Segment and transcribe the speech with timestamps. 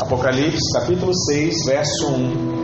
[0.00, 2.60] Apocalipse capítulo 6, verso 1.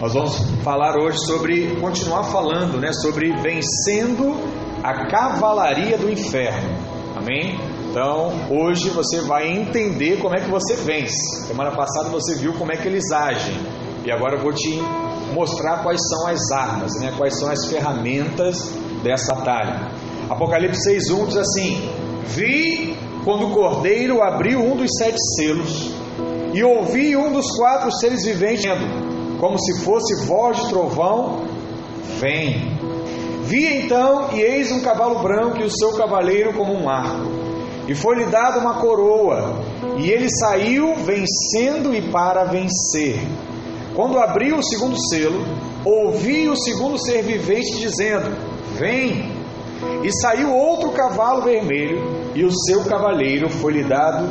[0.00, 4.34] Nós vamos falar hoje sobre, continuar falando, né, sobre vencendo
[4.82, 6.76] a cavalaria do inferno.
[7.16, 7.60] Amém?
[7.88, 11.46] Então, hoje você vai entender como é que você vence.
[11.46, 13.54] Semana passada você viu como é que eles agem.
[14.04, 14.82] E agora eu vou te
[15.32, 17.14] mostrar quais são as armas, né?
[17.16, 18.68] quais são as ferramentas
[19.04, 19.92] dessa batalha.
[20.28, 21.88] Apocalipse 6,1 diz assim:
[22.24, 25.90] Vi quando o cordeiro abriu um dos sete selos,
[26.52, 28.70] e ouvi um dos quatro seres viventes
[29.38, 31.44] como se fosse voz de trovão:
[32.18, 32.78] Vem.
[33.44, 37.30] Vi então, e eis um cavalo branco e o seu cavaleiro como um arco.
[37.88, 39.60] E foi-lhe dada uma coroa,
[39.98, 43.18] e ele saiu vencendo e para vencer.
[43.96, 45.44] Quando abriu o segundo selo,
[45.84, 48.30] ouvi o segundo ser vivente dizendo:
[48.78, 49.40] Vem.
[50.04, 54.28] E saiu outro cavalo vermelho, e o seu cavaleiro foi-lhe dado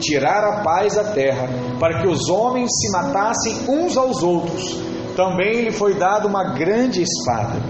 [0.00, 1.48] tirar a paz da terra,
[1.78, 4.78] para que os homens se matassem uns aos outros.
[5.16, 7.60] Também lhe foi dada uma grande espada.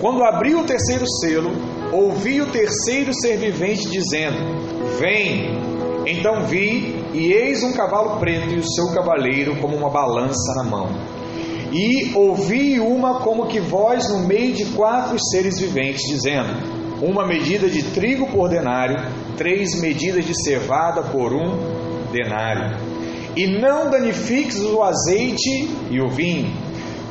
[0.00, 1.50] Quando abriu o terceiro selo,
[1.92, 4.38] ouvi o terceiro ser vivente dizendo:
[4.98, 5.58] Vem.
[6.06, 10.64] Então vi, e eis um cavalo preto e o seu cavaleiro como uma balança na
[10.64, 10.88] mão.
[11.70, 17.68] E ouvi uma como que voz no meio de quatro seres viventes, dizendo: Uma medida
[17.68, 18.96] de trigo por denário,
[19.36, 22.76] três medidas de cevada por um denário.
[23.36, 26.52] E não danifiques o azeite e o vinho.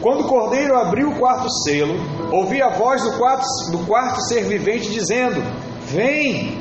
[0.01, 1.95] Quando o cordeiro abriu o quarto selo,
[2.31, 5.41] ouvi a voz do quarto, do quarto ser vivente dizendo:
[5.87, 6.57] Vem!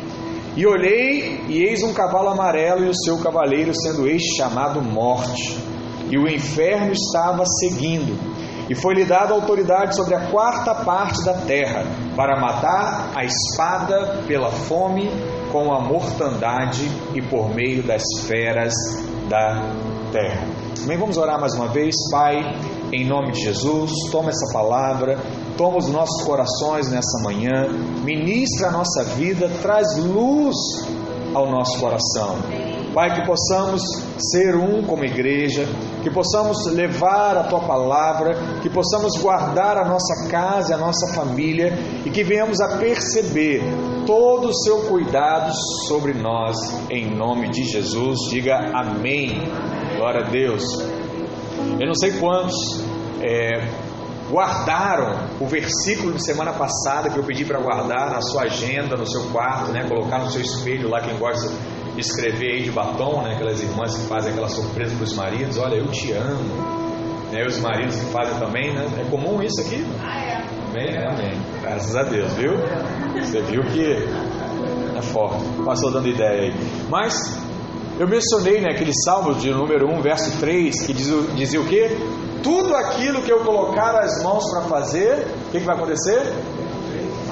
[0.57, 5.67] E olhei, e eis um cavalo amarelo e o seu cavaleiro, sendo este chamado Morte
[6.11, 8.36] e o inferno estava seguindo.
[8.69, 11.85] E foi-lhe dada autoridade sobre a quarta parte da terra,
[12.17, 15.09] para matar a espada pela fome,
[15.53, 18.75] com a mortandade e por meio das feras
[19.29, 19.63] da
[20.13, 20.47] terra.
[20.81, 22.37] Também vamos orar mais uma vez, Pai,
[22.93, 25.19] em nome de Jesus, toma essa palavra,
[25.57, 27.69] toma os nossos corações nessa manhã,
[28.05, 30.55] ministra a nossa vida, traz luz
[31.35, 32.37] ao nosso coração.
[32.95, 33.83] Pai, que possamos
[34.19, 35.67] ser um como igreja,
[36.03, 41.73] que possamos levar a tua palavra, que possamos guardar a nossa casa, a nossa família
[42.05, 43.63] e que venhamos a perceber
[44.07, 45.53] todo o seu cuidado
[45.89, 46.57] sobre nós,
[46.91, 48.19] em nome de Jesus.
[48.31, 49.41] Diga amém.
[49.97, 50.63] Glória a Deus.
[51.81, 52.85] Eu não sei quantos
[53.21, 53.69] é,
[54.31, 59.07] guardaram o versículo de semana passada que eu pedi para guardar na sua agenda, no
[59.07, 59.87] seu quarto, né?
[59.89, 61.51] colocar no seu espelho lá, quem gosta
[61.97, 63.35] escrever aí de batom, né?
[63.35, 66.87] Aquelas irmãs que fazem aquela surpresa para os maridos, olha, eu te amo.
[67.33, 67.45] Né?
[67.47, 68.87] Os maridos que fazem também, né?
[69.01, 69.85] É comum isso aqui?
[70.69, 70.97] Amém?
[70.99, 71.41] Amém.
[71.63, 72.53] Graças a Deus, viu?
[73.21, 73.97] Você viu que
[74.97, 75.45] é forte.
[75.65, 76.55] Passou dando ideia aí.
[76.89, 77.15] Mas
[77.99, 81.97] eu mencionei né, aquele salmo de número 1, verso 3, que diz, dizia o quê?
[82.43, 86.21] Tudo aquilo que eu colocar as mãos para fazer, o que, que vai acontecer?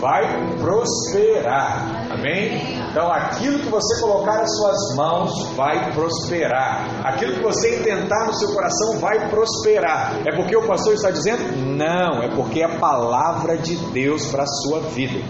[0.05, 0.23] Vai
[0.59, 2.13] prosperar.
[2.13, 2.77] Amém?
[2.91, 7.07] Então, aquilo que você colocar as suas mãos vai prosperar.
[7.07, 10.21] Aquilo que você intentar no seu coração vai prosperar.
[10.27, 11.57] É porque o pastor está dizendo?
[11.57, 15.25] Não, é porque é a palavra de Deus para a sua vida.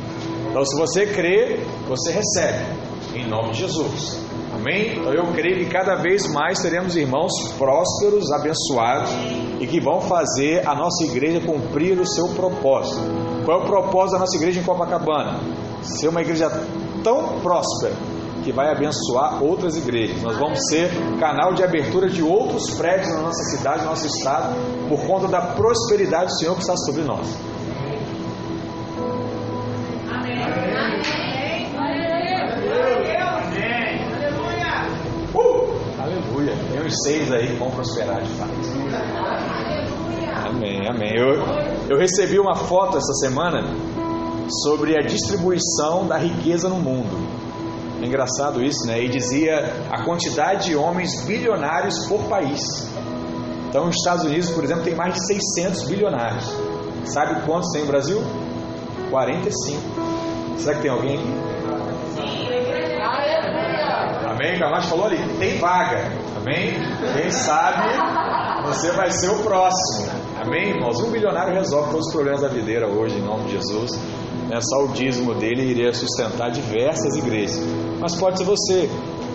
[0.50, 2.64] Então, se você crê, você recebe.
[3.14, 4.18] Em nome de Jesus.
[4.52, 4.98] Amém?
[4.98, 9.12] Então, eu creio que cada vez mais teremos irmãos prósperos, abençoados
[9.60, 13.23] e que vão fazer a nossa igreja cumprir o seu propósito.
[13.44, 15.38] Qual é o propósito da nossa igreja em Copacabana?
[15.82, 16.50] Ser uma igreja
[17.02, 17.94] tão próspera
[18.42, 20.20] que vai abençoar outras igrejas.
[20.22, 24.54] Nós vamos ser canal de abertura de outros prédios na nossa cidade, no nosso estado,
[24.88, 27.26] por conta da prosperidade do Senhor que está sobre nós.
[35.34, 36.54] Uh, aleluia.
[36.70, 39.53] Tem uns seis aí que vão prosperar de fato.
[40.54, 41.12] Amém, amém.
[41.16, 41.34] Eu,
[41.90, 43.60] eu recebi uma foto essa semana
[44.62, 47.26] sobre a distribuição da riqueza no mundo.
[48.00, 49.02] É engraçado isso, né?
[49.02, 52.60] E dizia a quantidade de homens bilionários por país.
[53.68, 56.44] Então, os Estados Unidos, por exemplo, tem mais de 600 bilionários.
[57.06, 58.22] Sabe quantos tem no Brasil?
[59.10, 59.80] 45.
[60.58, 61.54] Será que tem alguém aqui?
[64.30, 64.56] Amém?
[64.56, 66.12] O Camacho falou ali, tem vaga.
[66.36, 66.74] Amém?
[67.14, 67.88] Quem sabe
[68.64, 70.23] você vai ser o próximo.
[70.44, 71.00] Amém, irmãos?
[71.00, 73.92] Um bilionário resolve todos os problemas da videira hoje, em nome de Jesus.
[74.46, 74.58] Né?
[74.60, 77.58] Só o dízimo dele iria sustentar diversas igrejas.
[77.98, 78.90] Mas pode ser você.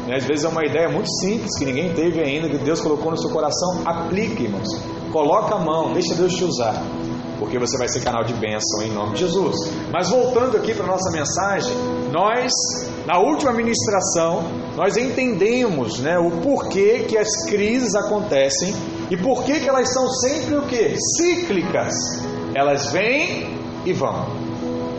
[0.06, 0.18] Né?
[0.18, 3.18] Às vezes é uma ideia muito simples que ninguém teve ainda, que Deus colocou no
[3.18, 3.82] seu coração.
[3.86, 4.68] Aplique, irmãos.
[5.12, 6.80] Coloca a mão, deixa Deus te usar.
[7.40, 9.56] Porque você vai ser canal de bênção em nome de Jesus.
[9.92, 11.76] Mas voltando aqui para a nossa mensagem,
[12.12, 12.52] nós
[13.10, 14.44] Na última ministração,
[14.76, 18.72] nós entendemos né, o porquê que as crises acontecem
[19.10, 20.96] e porquê que elas são sempre o que?
[21.18, 21.92] Cíclicas.
[22.54, 24.28] Elas vêm e vão.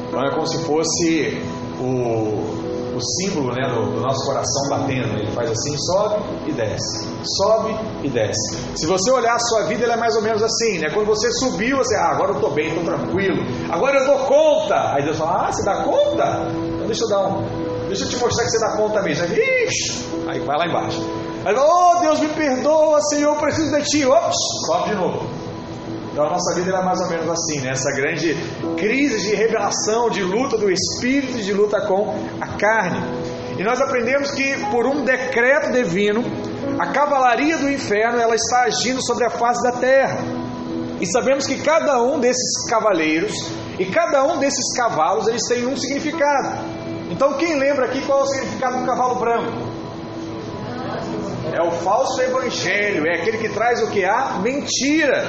[0.08, 1.40] Então é como se fosse
[1.78, 5.16] o, o símbolo né, do, do, nosso coração batendo.
[5.16, 6.16] Ele faz assim, sobe
[6.48, 8.56] e desce, sobe e desce.
[8.74, 10.90] Se você olhar a sua vida, ela é mais ou menos assim, né?
[10.92, 13.40] Quando você subiu, você, ah, agora eu estou bem, estou tranquilo,
[13.70, 14.94] agora eu dou conta.
[14.96, 16.48] Aí Deus fala, ah, você dá conta?
[16.74, 19.24] Então deixa eu dar um, deixa eu te mostrar que você dá conta mesmo.
[19.24, 19.68] Aí,
[20.28, 21.00] aí vai lá embaixo.
[21.44, 24.06] Aí, oh Deus me perdoa, Senhor, preciso de ti.
[24.06, 25.28] Ops, sobe de novo.
[26.12, 27.70] Então a nossa vida é mais ou menos assim, né?
[27.70, 28.34] essa grande
[28.76, 33.00] crise de revelação, de luta do espírito, de luta com a carne.
[33.58, 36.24] E nós aprendemos que por um decreto divino,
[36.78, 40.18] a cavalaria do inferno ela está agindo sobre a face da terra.
[41.00, 43.32] E sabemos que cada um desses cavaleiros
[43.78, 46.79] e cada um desses cavalos eles têm um significado.
[47.10, 49.80] Então quem lembra aqui qual é o significado do cavalo branco?
[51.52, 55.24] É o falso evangelho, é aquele que traz o que há mentira.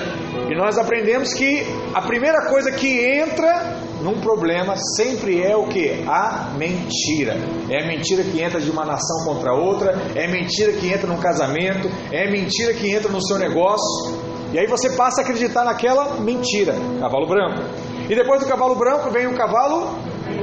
[0.50, 6.04] E nós aprendemos que a primeira coisa que entra num problema sempre é o que?
[6.07, 7.38] A mentira.
[7.69, 11.19] É a mentira que entra de uma nação contra outra, é mentira que entra num
[11.19, 14.19] casamento, é mentira que entra no seu negócio.
[14.54, 16.75] E aí você passa a acreditar naquela mentira.
[17.00, 17.63] Cavalo branco.
[18.10, 19.95] E depois do cavalo branco vem o cavalo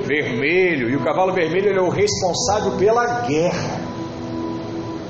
[0.09, 0.89] vermelho.
[0.89, 3.89] E o cavalo vermelho é o responsável pela guerra.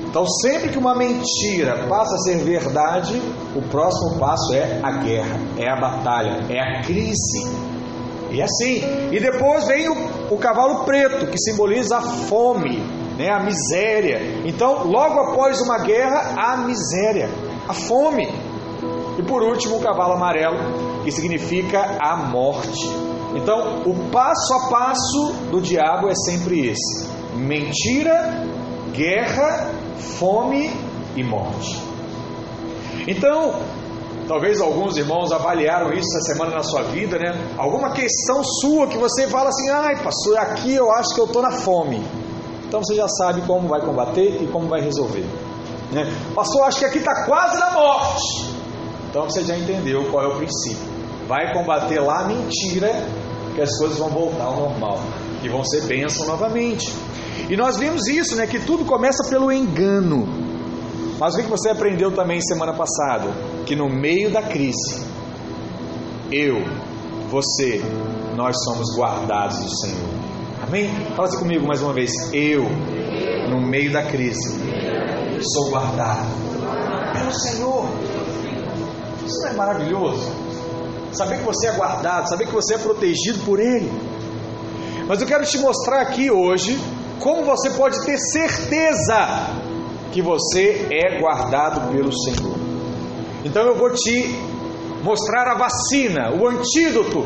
[0.09, 3.21] Então, sempre que uma mentira passa a ser verdade,
[3.55, 7.47] o próximo passo é a guerra, é a batalha, é a crise.
[8.31, 8.81] E assim,
[9.11, 12.79] e depois vem o, o cavalo preto, que simboliza a fome,
[13.17, 14.41] né, a miséria.
[14.45, 17.29] Então, logo após uma guerra, a miséria,
[17.67, 18.27] a fome.
[19.17, 23.08] E por último, o cavalo amarelo, que significa a morte.
[23.35, 28.45] Então, o passo a passo do diabo é sempre esse: mentira,
[28.91, 30.71] guerra fome
[31.15, 31.81] e morte.
[33.07, 33.55] Então,
[34.27, 37.31] talvez alguns irmãos avaliaram isso essa semana na sua vida, né?
[37.57, 41.41] Alguma questão sua que você fala assim, ai pastor, aqui eu acho que eu estou
[41.41, 42.03] na fome.
[42.67, 45.25] Então você já sabe como vai combater e como vai resolver.
[45.91, 46.05] Né?
[46.35, 48.53] Pastor, acho que aqui está quase na morte.
[49.09, 50.87] Então você já entendeu qual é o princípio.
[51.27, 52.91] Vai combater lá a mentira,
[53.55, 54.99] que as coisas vão voltar ao normal
[55.43, 56.93] e vão ser bênção novamente.
[57.49, 58.45] E nós vimos isso, né?
[58.45, 60.27] Que tudo começa pelo engano.
[61.19, 63.29] Mas o que você aprendeu também semana passada?
[63.65, 65.05] Que no meio da crise,
[66.31, 66.63] eu,
[67.29, 67.81] você,
[68.35, 70.09] nós somos guardados do Senhor.
[70.65, 70.89] Amém?
[71.15, 72.11] Fala assim comigo mais uma vez.
[72.33, 72.63] Eu,
[73.49, 74.59] no meio da crise,
[75.53, 76.27] sou guardado
[77.17, 77.85] pelo Senhor.
[79.25, 80.48] Isso não é maravilhoso?
[81.11, 83.91] Saber que você é guardado, saber que você é protegido por Ele.
[85.07, 86.79] Mas eu quero te mostrar aqui hoje
[87.19, 89.49] como você pode ter certeza
[90.11, 92.55] que você é guardado pelo Senhor.
[93.43, 94.35] Então eu vou te
[95.03, 97.25] mostrar a vacina, o antídoto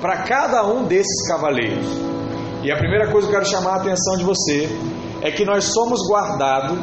[0.00, 1.86] para cada um desses cavaleiros.
[2.62, 4.68] E a primeira coisa que eu quero chamar a atenção de você
[5.22, 6.78] é que nós somos guardados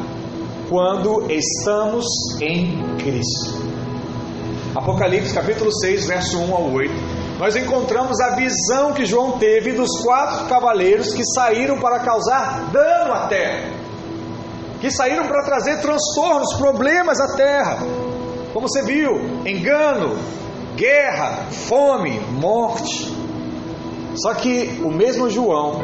[0.70, 2.06] quando estamos
[2.42, 3.67] em Cristo.
[4.78, 10.02] Apocalipse capítulo 6, verso 1 ao 8 nós encontramos a visão que João teve dos
[10.02, 13.74] quatro cavaleiros que saíram para causar dano à terra,
[14.82, 17.78] que saíram para trazer transtornos, problemas à terra.
[18.52, 19.12] Como você viu,
[19.46, 20.18] engano,
[20.76, 23.16] guerra, fome, morte.
[24.16, 25.82] Só que o mesmo João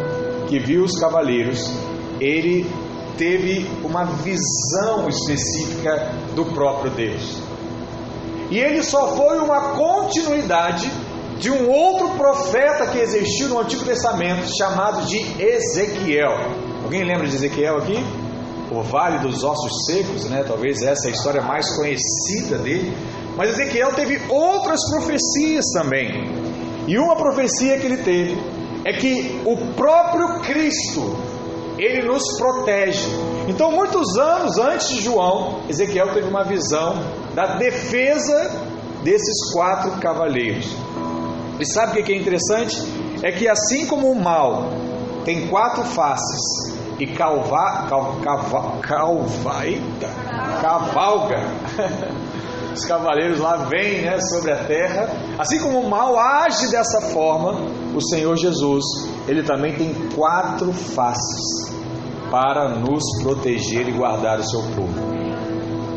[0.48, 1.72] que viu os cavaleiros,
[2.20, 2.68] ele
[3.16, 7.43] teve uma visão específica do próprio Deus.
[8.54, 10.88] E ele só foi uma continuidade
[11.40, 16.38] de um outro profeta que existiu no Antigo Testamento, chamado de Ezequiel.
[16.84, 17.98] Alguém lembra de Ezequiel aqui?
[18.70, 20.44] O Vale dos Ossos Secos, né?
[20.48, 22.96] Talvez essa é a história mais conhecida dele.
[23.36, 26.12] Mas Ezequiel teve outras profecias também.
[26.88, 28.38] E uma profecia que ele teve
[28.86, 31.18] é que o próprio Cristo,
[31.80, 33.10] ele nos protege.
[33.48, 37.02] Então, muitos anos antes de João, Ezequiel teve uma visão
[37.34, 38.52] da defesa
[39.04, 40.68] desses quatro cavaleiros.
[41.60, 42.82] E sabe o que é interessante?
[43.22, 44.70] É que assim como o mal
[45.26, 48.18] tem quatro faces e calva, cal,
[48.82, 50.10] calva, eita,
[50.62, 51.40] cavalga,
[52.74, 57.68] os cavaleiros lá vêm né, sobre a terra, assim como o mal age dessa forma,
[57.96, 58.84] o Senhor Jesus,
[59.28, 61.74] ele também tem quatro faces
[62.30, 65.23] para nos proteger e guardar o seu povo.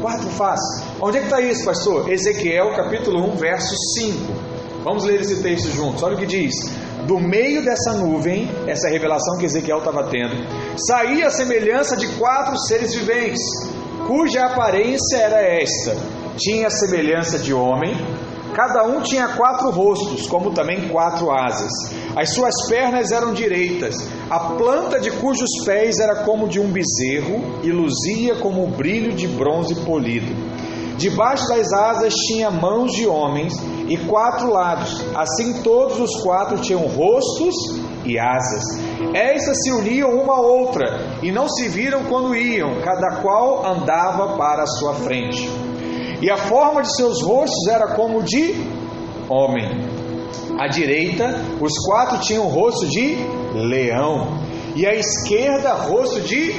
[0.01, 0.85] Quatro faces.
[1.01, 2.11] Onde é que está isso, pastor?
[2.11, 4.19] Ezequiel capítulo 1, verso 5.
[4.85, 6.03] Vamos ler esse texto juntos.
[6.03, 6.55] Olha o que diz:
[7.07, 10.37] Do meio dessa nuvem, essa revelação que Ezequiel estava tendo,
[10.87, 13.43] saía a semelhança de quatro seres viventes,
[14.07, 15.97] cuja aparência era esta:
[16.37, 17.97] tinha a semelhança de homem,
[18.57, 21.71] cada um tinha quatro rostos, como também quatro asas.
[22.17, 23.95] As suas pernas eram direitas,
[24.31, 29.13] a planta de cujos pés era como de um bezerro e luzia como o brilho
[29.13, 30.35] de bronze polido.
[30.97, 33.53] Debaixo das asas tinha mãos de homens
[33.87, 37.55] e quatro lados, assim todos os quatro tinham rostos
[38.07, 38.65] e asas.
[39.13, 44.39] Estas se uniam uma à outra e não se viram quando iam, cada qual andava
[44.39, 45.66] para a sua frente.
[46.21, 48.55] E a forma de seus rostos era como de
[49.29, 49.97] homem
[50.59, 53.17] à direita, os quatro tinham rosto de
[53.55, 54.39] leão,
[54.75, 56.53] e à esquerda, rosto de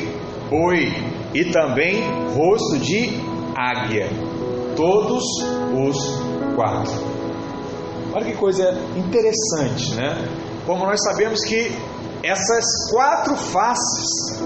[0.50, 0.92] boi,
[1.34, 2.04] e também
[2.36, 3.20] rosto de
[3.56, 4.08] águia.
[4.76, 5.24] Todos
[5.74, 5.98] os
[6.56, 6.94] quatro.
[8.14, 10.28] Olha que coisa interessante, né?
[10.66, 11.72] Como nós sabemos que
[12.24, 14.40] essas quatro faces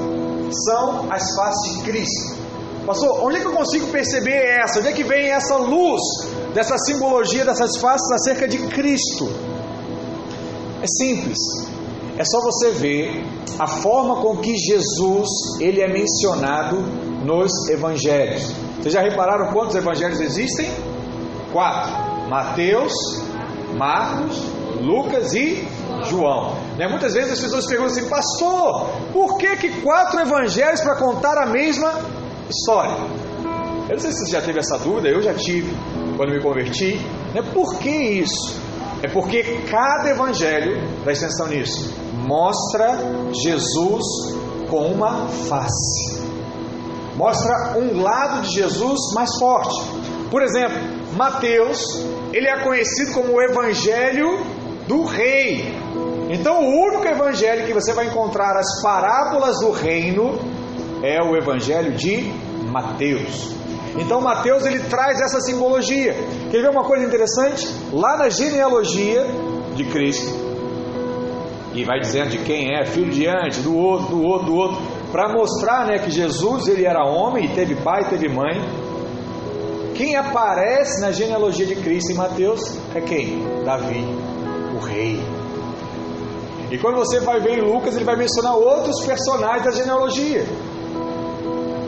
[0.66, 2.41] são as faces de Cristo.
[2.86, 4.80] Pastor, onde é que eu consigo perceber essa?
[4.80, 6.02] Onde é que vem essa luz
[6.54, 9.32] dessa simbologia dessas faces acerca de Cristo?
[10.82, 11.38] É simples.
[12.18, 13.24] É só você ver
[13.60, 15.28] a forma com que Jesus
[15.60, 16.78] ele é mencionado
[17.24, 18.52] nos evangelhos.
[18.80, 20.72] Vocês já repararam quantos evangelhos existem?
[21.54, 21.92] Quatro:
[22.28, 22.94] Mateus,
[23.78, 24.42] Marcos,
[24.82, 25.68] Lucas e
[26.06, 26.56] João.
[26.78, 26.88] Né?
[26.88, 31.46] Muitas vezes as pessoas perguntam assim, pastor, por que, que quatro evangelhos para contar a
[31.46, 31.94] mesma
[32.52, 32.98] história?
[33.90, 35.76] Eu não sei se você já teve essa dúvida, eu já tive
[36.16, 37.00] quando me converti.
[37.34, 37.42] Né?
[37.54, 38.60] Por que isso?
[39.04, 42.98] É porque cada evangelho, presta atenção nisso, mostra
[43.44, 44.04] Jesus
[44.70, 46.22] com uma face.
[47.16, 49.76] Mostra um lado de Jesus mais forte.
[50.30, 50.78] Por exemplo,
[51.18, 54.46] Mateus, ele é conhecido como o evangelho
[54.88, 55.76] do rei.
[56.30, 60.40] Então, o único evangelho que você vai encontrar as parábolas do reino
[61.04, 62.32] é o evangelho de
[62.72, 63.56] Mateus.
[63.98, 66.14] Então Mateus ele traz essa simbologia.
[66.50, 67.68] Quer ver uma coisa interessante?
[67.92, 69.26] Lá na genealogia
[69.76, 70.52] de Cristo,
[71.74, 74.82] e vai dizendo de quem é, filho de antes, do outro, do outro, do outro,
[75.12, 78.62] para mostrar né, que Jesus ele era homem e teve pai, teve mãe.
[79.96, 83.44] Quem aparece na genealogia de Cristo em Mateus é quem?
[83.64, 84.04] Davi,
[84.76, 85.22] o rei.
[86.72, 90.46] E quando você vai ver em Lucas, ele vai mencionar outros personagens da genealogia.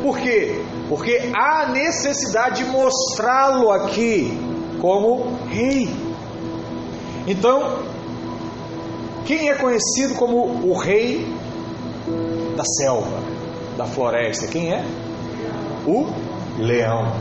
[0.01, 0.61] Por quê?
[0.93, 4.31] Porque há necessidade de mostrá-lo aqui
[4.79, 5.89] como rei.
[7.25, 7.79] Então,
[9.25, 11.27] quem é conhecido como o rei
[12.55, 13.23] da selva,
[13.75, 14.45] da floresta?
[14.45, 14.85] Quem é?
[15.87, 16.05] O
[16.59, 17.11] leão.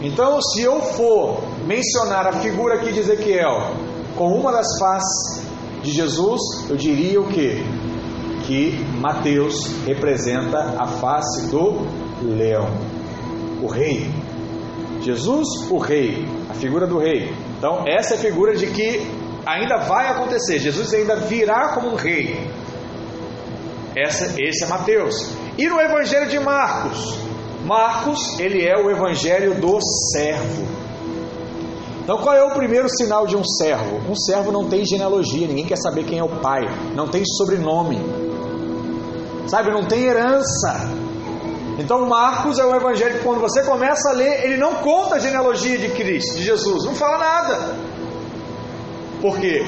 [0.00, 3.72] Então, se eu for mencionar a figura aqui de Ezequiel
[4.14, 5.42] com uma das faces
[5.82, 7.64] de Jesus, eu diria o que?
[8.46, 11.84] Que Mateus representa a face do
[12.22, 12.68] leão,
[13.62, 14.10] o rei.
[15.00, 17.32] Jesus, o rei, a figura do rei.
[17.56, 19.00] Então, essa é a figura de que
[19.46, 20.58] ainda vai acontecer.
[20.58, 22.50] Jesus ainda virá como um rei.
[23.96, 25.30] Essa, esse é Mateus.
[25.56, 27.18] E no Evangelho de Marcos?
[27.64, 29.78] Marcos, ele é o Evangelho do
[30.12, 30.66] servo.
[32.08, 34.00] Então, qual é o primeiro sinal de um servo?
[34.10, 36.62] Um servo não tem genealogia, ninguém quer saber quem é o pai,
[36.94, 37.98] não tem sobrenome,
[39.46, 40.88] sabe, não tem herança.
[41.88, 45.18] Então, Marcos é o evangelho que, quando você começa a ler, ele não conta a
[45.18, 47.76] genealogia de Cristo, de Jesus, não fala nada.
[49.22, 49.64] Por quê?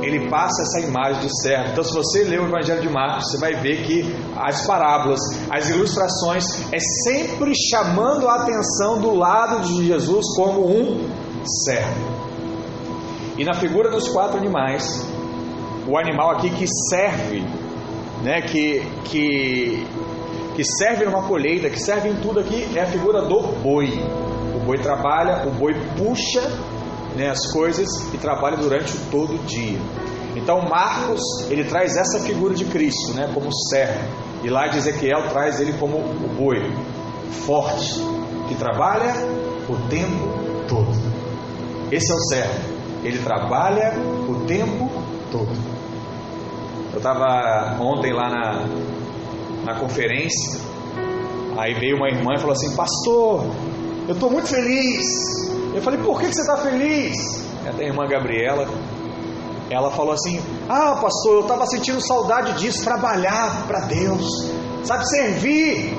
[0.00, 1.70] Ele passa essa imagem do servo.
[1.70, 4.04] Então, se você ler o evangelho de Marcos, você vai ver que
[4.36, 5.20] as parábolas,
[5.50, 11.08] as ilustrações, é sempre chamando a atenção do lado de Jesus como um
[11.64, 12.22] servo.
[13.38, 15.04] E na figura dos quatro animais,
[15.86, 17.44] o animal aqui que serve,
[18.22, 19.86] né, que, que
[20.54, 23.88] que serve numa colheita, que serve em tudo aqui, é a figura do boi.
[24.54, 26.42] O boi trabalha, o boi puxa
[27.16, 29.78] né, as coisas e trabalha durante todo o dia.
[30.36, 34.00] Então Marcos ele traz essa figura de Cristo, né, como servo.
[34.42, 36.58] E lá de Ezequiel traz ele como o boi
[37.30, 38.00] forte
[38.48, 39.14] que trabalha
[39.68, 40.92] o tempo todo.
[41.90, 42.72] Esse é o servo.
[43.04, 43.94] Ele trabalha
[44.28, 44.90] o tempo
[45.30, 45.50] todo.
[46.92, 48.66] Eu estava ontem lá na,
[49.64, 50.60] na conferência.
[51.56, 53.44] Aí veio uma irmã e falou assim: Pastor,
[54.08, 55.04] eu estou muito feliz.
[55.74, 57.16] Eu falei: Por que, você está feliz?
[57.66, 58.68] Até a irmã Gabriela.
[59.70, 64.50] Ela falou assim: Ah, pastor, eu estava sentindo saudade disso, trabalhar para Deus,
[64.84, 65.92] sabe, servir.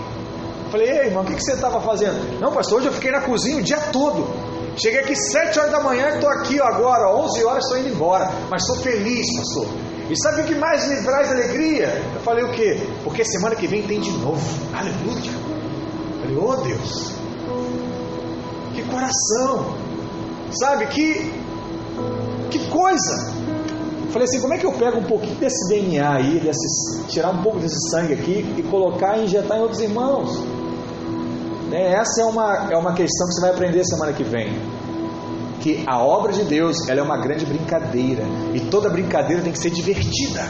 [0.65, 2.39] Eu falei: Ei, irmão, o que, que você estava fazendo?
[2.39, 4.27] Não, pastor, hoje eu fiquei na cozinha o dia todo.
[4.75, 7.89] Cheguei aqui 7 horas da manhã e estou aqui ó, agora, 11 horas estou indo
[7.89, 9.67] embora, mas estou feliz, pastor.
[10.10, 11.88] E sabe o que mais me traz alegria?
[12.13, 12.77] Eu falei o quê?
[13.03, 14.41] Porque semana que vem tem de novo.
[14.74, 15.31] Aleluia.
[16.13, 17.13] Eu falei, oh Deus,
[18.75, 19.75] que coração,
[20.60, 20.88] sabe?
[20.88, 21.31] Que,
[22.51, 23.33] que coisa.
[24.05, 27.31] Eu falei assim, como é que eu pego um pouquinho desse DNA aí, desse, tirar
[27.31, 30.38] um pouco desse sangue aqui e colocar e injetar em outros irmãos?
[31.69, 31.93] Né?
[31.93, 34.53] Essa é uma, é uma questão que você vai aprender semana que vem.
[35.63, 38.24] Que a obra de Deus ela é uma grande brincadeira.
[38.53, 40.46] E toda brincadeira tem que ser divertida.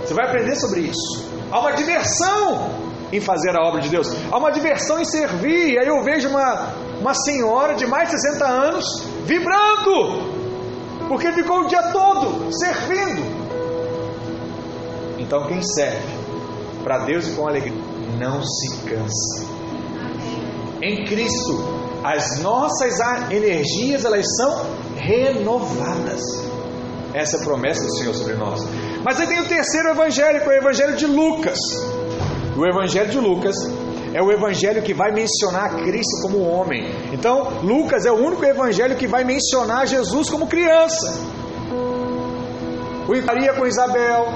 [0.00, 1.28] Você vai aprender sobre isso.
[1.50, 2.70] Há uma diversão
[3.12, 4.14] em fazer a obra de Deus.
[4.30, 5.72] Há uma diversão em servir.
[5.72, 8.84] E aí eu vejo uma, uma senhora de mais de 60 anos
[9.24, 10.36] vibrando.
[11.08, 13.46] Porque ficou o dia todo servindo.
[15.18, 16.06] Então quem serve
[16.84, 17.74] para Deus e com alegria
[18.16, 19.56] não se cansa
[20.82, 24.64] em Cristo, as nossas energias elas são
[24.96, 26.22] renovadas.
[27.12, 28.64] Essa é a promessa do Senhor sobre nós.
[29.02, 31.58] Mas aí tem o terceiro evangelho, que é o evangelho de Lucas.
[32.56, 33.56] O evangelho de Lucas
[34.14, 36.94] é o evangelho que vai mencionar Cristo como homem.
[37.12, 41.12] Então, Lucas é o único evangelho que vai mencionar Jesus como criança.
[43.08, 44.32] O Maria com Isabel,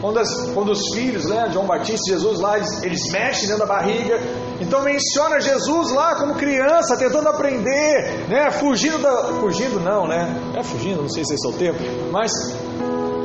[0.00, 3.66] quando, as, quando, os filhos, né, João Batista e Jesus lá, eles, eles, mexem dentro
[3.66, 4.18] da barriga.
[4.62, 9.24] Então menciona Jesus lá como criança, tentando aprender, né, fugindo da.
[9.40, 10.34] Fugindo não, né?
[10.56, 11.78] É fugindo, não sei se é o termo,
[12.12, 12.30] mas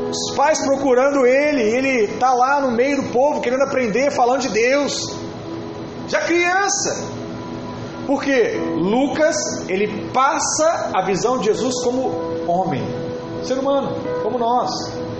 [0.10, 4.50] os pais procurando ele, ele está lá no meio do povo querendo aprender, falando de
[4.50, 5.16] Deus.
[6.08, 7.16] Já criança.
[8.08, 9.36] Porque Lucas,
[9.68, 12.10] ele passa a visão de Jesus como
[12.48, 12.82] homem,
[13.44, 14.72] ser humano, como nós,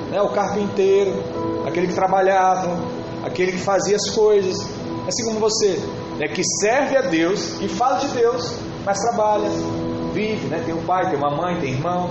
[0.10, 0.22] né?
[0.22, 1.14] o carpinteiro,
[1.68, 2.80] aquele que trabalhava,
[3.26, 4.56] aquele que fazia as coisas,
[5.06, 5.78] assim como você,
[6.18, 9.50] né, que serve a Deus, que fala de Deus, mas trabalha,
[10.14, 12.10] vive, né, tem um pai, tem uma mãe, tem irmão,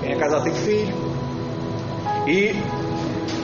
[0.00, 0.94] quem é casado tem filho.
[2.26, 2.54] E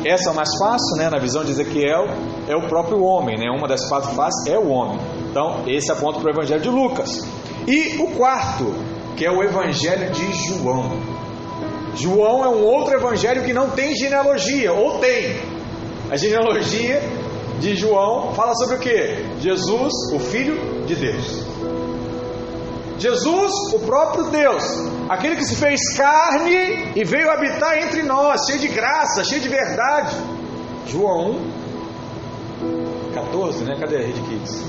[0.07, 2.07] essa é mais fácil, né, na visão de Ezequiel,
[2.49, 4.99] é o próprio homem, né, uma das quatro faces é o homem.
[5.31, 7.21] Então, esse aponta para o Evangelho de Lucas.
[7.67, 8.73] E o quarto,
[9.17, 11.15] que é o Evangelho de João.
[11.97, 15.37] João é um outro evangelho que não tem genealogia, ou tem.
[16.11, 17.01] A genealogia
[17.61, 19.41] de João fala sobre o que?
[19.41, 21.45] Jesus, o Filho de Deus.
[22.99, 24.65] Jesus, o próprio Deus,
[25.09, 29.49] aquele que se fez carne e veio habitar entre nós, cheio de graça, cheio de
[29.49, 30.17] verdade.
[30.87, 31.33] João
[32.63, 33.77] 1, 14, né?
[33.81, 34.63] Cadê a Rede Kids?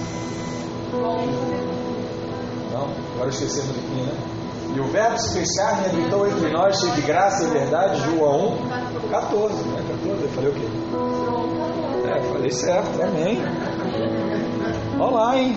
[2.72, 4.36] Não, agora eu esqueci a musiquinha, né?
[4.76, 8.02] E o Verbo se fez carne e habitou entre nós, cheio de graça e verdade.
[8.02, 9.64] João 1, 14.
[9.64, 9.86] Né?
[10.04, 11.45] 14, eu falei o quê?
[12.46, 13.40] Falei certo, amém.
[15.00, 15.56] Olha lá, hein?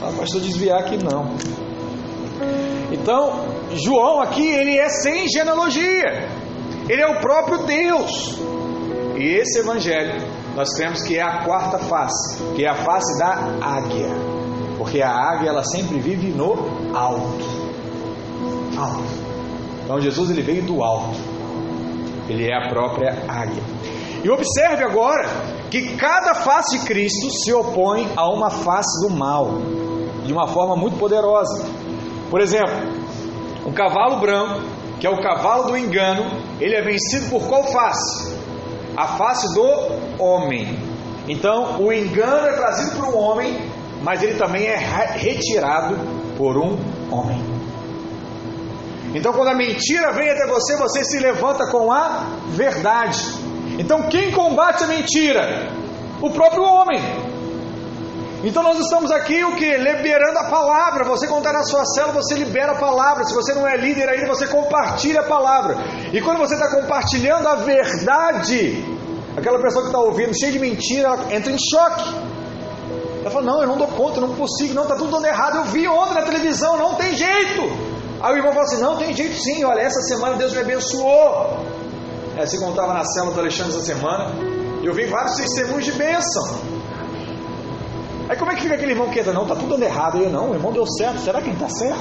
[0.00, 1.34] Fala, pastor, desviar aqui não.
[2.90, 6.28] Então, João aqui, ele é sem genealogia.
[6.88, 8.38] Ele é o próprio Deus.
[9.18, 10.22] E esse evangelho,
[10.56, 14.08] nós temos que é a quarta face, que é a face da águia.
[14.78, 16.54] Porque a águia, ela sempre vive no
[16.96, 17.62] alto
[18.78, 19.04] alto.
[19.84, 21.18] Então Jesus ele veio do alto.
[22.30, 23.62] Ele é a própria águia.
[24.24, 25.28] E observe agora
[25.72, 29.54] que cada face de Cristo se opõe a uma face do mal,
[30.22, 31.66] de uma forma muito poderosa.
[32.28, 32.74] Por exemplo,
[33.64, 34.60] um cavalo branco,
[35.00, 36.30] que é o cavalo do engano,
[36.60, 38.36] ele é vencido por qual face?
[38.94, 40.78] A face do homem.
[41.26, 43.58] Então, o engano é trazido por um homem,
[44.02, 45.96] mas ele também é retirado
[46.36, 46.76] por um
[47.10, 47.42] homem.
[49.14, 53.24] Então, quando a mentira vem até você, você se levanta com a verdade.
[53.78, 55.70] Então, quem combate a mentira?
[56.20, 57.00] O próprio homem.
[58.44, 59.76] Então, nós estamos aqui o que?
[59.76, 61.04] Liberando a palavra.
[61.04, 63.24] Você contar na sua célula, você libera a palavra.
[63.24, 65.76] Se você não é líder ainda, você compartilha a palavra.
[66.12, 68.84] E quando você está compartilhando a verdade,
[69.36, 72.14] aquela pessoa que está ouvindo, cheia de mentira, ela entra em choque.
[73.20, 75.58] Ela fala: Não, eu não dou conta, não consigo, não, está tudo dando errado.
[75.58, 77.92] Eu vi ontem na televisão, não tem jeito.
[78.22, 81.58] Aí o irmão fala assim: não, tem jeito sim, olha, essa semana Deus me abençoou.
[82.36, 84.30] É como estava na célula do Alexandre essa semana,
[84.82, 86.60] e eu vi vários testemunhos de bênção.
[88.28, 89.32] Aí como é que fica aquele irmão que entra?
[89.32, 90.18] Não, está tudo dando errado.
[90.18, 92.00] Eu, não, o irmão deu certo, será que ele está certo?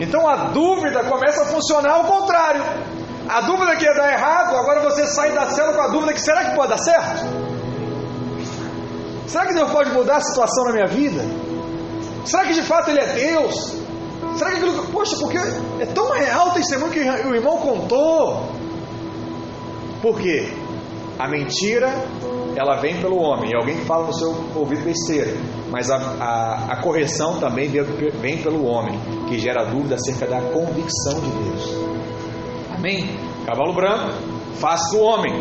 [0.00, 2.62] Então a dúvida começa a funcionar ao contrário.
[3.28, 6.20] A dúvida que ia dar errado, agora você sai da célula com a dúvida que
[6.20, 7.24] será que pode dar certo?
[9.26, 11.22] Será que Deus pode mudar a situação na minha vida?
[12.24, 13.83] Será que de fato Ele é Deus?
[14.36, 14.86] Será que aquilo.
[14.86, 18.48] Poxa, porque é tão real o testemunho que o irmão contou.
[20.02, 20.52] Por quê?
[21.18, 21.88] A mentira
[22.56, 25.32] ela vem pelo homem, e alguém fala no seu ouvido besteira,
[25.70, 31.20] mas a, a, a correção também vem pelo homem, que gera dúvida acerca da convicção
[31.20, 31.94] de Deus.
[32.76, 33.18] Amém?
[33.46, 34.14] Cavalo branco,
[34.54, 35.32] face do homem.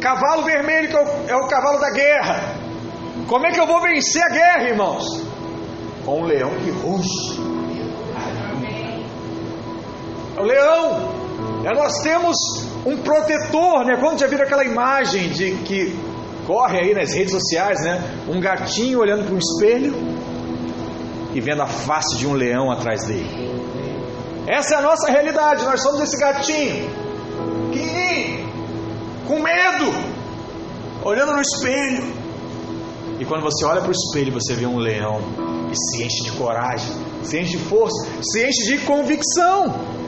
[0.00, 2.54] Cavalo vermelho, que é o, é o cavalo da guerra.
[3.26, 5.04] Como é que eu vou vencer a guerra, irmãos?
[6.04, 7.39] Com um leão que ruge.
[10.40, 11.20] O leão.
[11.64, 12.36] É, nós temos
[12.86, 13.96] um protetor, né?
[14.00, 15.94] Quando já viram aquela imagem de que
[16.46, 18.02] corre aí nas redes sociais, né?
[18.28, 19.94] Um gatinho olhando para um espelho
[21.34, 23.50] e vendo a face de um leão atrás dele.
[24.48, 25.64] Essa é a nossa realidade.
[25.64, 26.90] Nós somos esse gatinho,
[27.70, 28.48] pequenininho,
[29.26, 29.92] com medo,
[31.04, 32.20] olhando no espelho.
[33.18, 35.20] E quando você olha para o espelho, você vê um leão
[35.70, 36.90] e se enche de coragem,
[37.22, 39.99] se enche de força, se enche de convicção.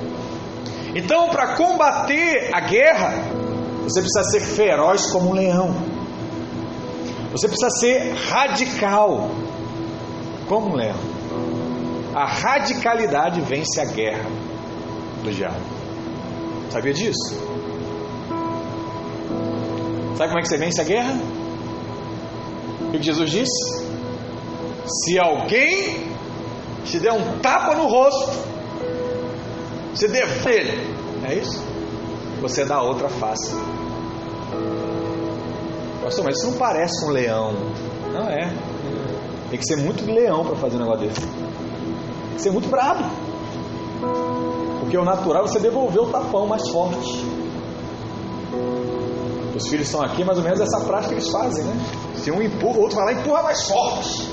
[0.94, 3.14] Então, para combater a guerra,
[3.82, 5.74] você precisa ser feroz como um leão.
[7.32, 9.30] Você precisa ser radical
[10.48, 10.98] como um leão.
[12.14, 14.28] A radicalidade vence a guerra
[15.24, 15.60] do diabo.
[16.70, 17.34] Sabia disso?
[20.16, 21.18] Sabe como é que você vence a guerra?
[22.82, 23.86] O que Jesus disse?
[24.86, 26.12] Se alguém
[26.84, 28.51] te der um tapa no rosto,
[29.94, 30.80] você defende.
[31.24, 31.62] É isso?
[32.40, 33.54] Você dá outra face.
[36.02, 37.52] Pastor, mas isso não parece um leão.
[38.12, 38.52] Não é.
[39.50, 41.20] Tem que ser muito leão para fazer um negócio desse.
[41.20, 43.04] Tem que ser muito brabo.
[44.80, 47.24] Porque o natural é você devolver o tapão mais forte.
[49.54, 51.76] Os filhos estão aqui, mais ou menos essa prática eles fazem, né?
[52.16, 54.28] Se um empurra, o outro vai lá e empurra mais forte.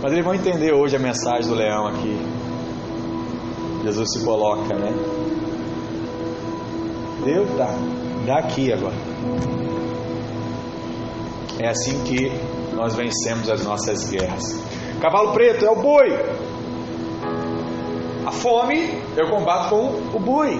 [0.00, 2.41] Mas eles vão entender hoje a mensagem do leão aqui.
[3.82, 4.92] Jesus se coloca, né?
[7.24, 7.68] Deus dá,
[8.26, 8.94] dá aqui agora.
[11.58, 12.30] É assim que
[12.74, 14.58] nós vencemos as nossas guerras.
[15.00, 16.08] Cavalo preto é o boi.
[18.26, 20.58] A fome eu combato com o boi.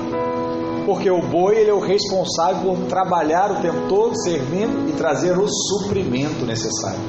[0.84, 5.38] Porque o boi ele é o responsável por trabalhar o tempo todo, servindo e trazer
[5.38, 7.00] o suprimento necessário.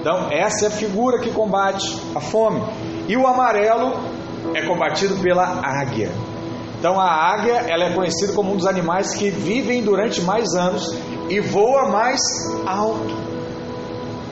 [0.00, 2.62] Então, essa é a figura que combate a fome.
[3.08, 3.92] E o amarelo
[4.54, 6.10] é combatido pela águia.
[6.78, 10.96] Então a águia ela é conhecida como um dos animais que vivem durante mais anos
[11.28, 12.20] e voa mais
[12.66, 13.14] alto.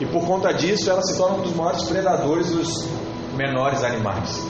[0.00, 2.88] E por conta disso ela se torna um dos maiores predadores dos
[3.37, 4.46] menores animais,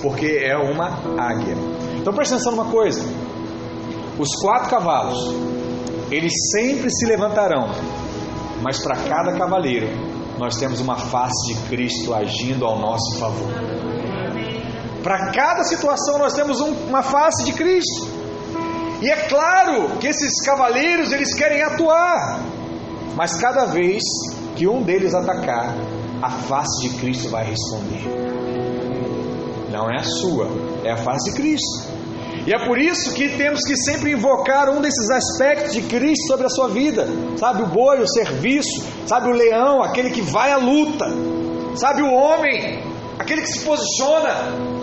[0.00, 0.86] porque é uma
[1.18, 1.54] águia.
[1.96, 3.04] Então presta atenção numa coisa:
[4.18, 5.34] os quatro cavalos,
[6.10, 7.70] eles sempre se levantarão,
[8.62, 9.88] mas para cada cavaleiro
[10.38, 13.50] nós temos uma face de Cristo agindo ao nosso favor.
[15.04, 18.08] Para cada situação nós temos um, uma face de Cristo.
[19.02, 22.40] E é claro que esses cavaleiros eles querem atuar,
[23.14, 24.02] mas cada vez
[24.56, 25.74] que um deles atacar,
[26.22, 28.02] a face de Cristo vai responder.
[29.70, 30.48] Não é a sua,
[30.82, 31.92] é a face de Cristo.
[32.46, 36.46] E é por isso que temos que sempre invocar um desses aspectos de Cristo sobre
[36.46, 37.06] a sua vida.
[37.36, 41.06] Sabe, o boi, o serviço, sabe, o leão, aquele que vai à luta,
[41.74, 42.82] sabe, o homem,
[43.18, 44.73] aquele que se posiciona,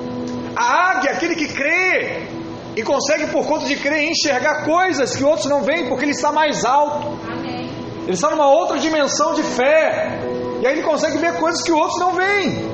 [0.61, 2.27] a águia, aquele que crê
[2.75, 6.31] e consegue, por conta de crer, enxergar coisas que outros não veem, porque ele está
[6.31, 7.07] mais alto.
[7.29, 7.69] Amém.
[8.03, 10.19] Ele está numa outra dimensão de fé.
[10.61, 12.71] E aí ele consegue ver coisas que outros não veem.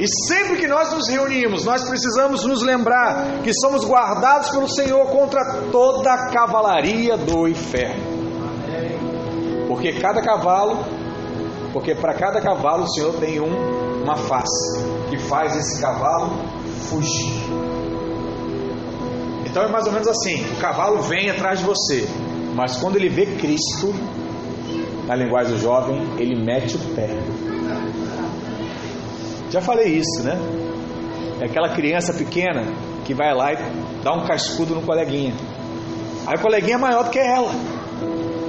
[0.00, 5.06] E sempre que nós nos reunimos, nós precisamos nos lembrar que somos guardados pelo Senhor
[5.10, 8.18] contra toda a cavalaria do inferno.
[9.68, 10.84] Porque cada cavalo,
[11.72, 16.30] porque para cada cavalo o Senhor tem um, uma face que faz esse cavalo
[16.88, 17.42] fugir.
[19.44, 22.08] Então é mais ou menos assim: o cavalo vem atrás de você,
[22.54, 23.92] mas quando ele vê Cristo,
[25.06, 27.08] na linguagem do jovem, ele mete o pé.
[29.50, 30.38] Já falei isso, né?
[31.40, 32.64] É aquela criança pequena
[33.04, 33.56] que vai lá e
[34.04, 35.34] dá um cascudo no coleguinha.
[36.26, 37.50] Aí o coleguinha é maior do que ela.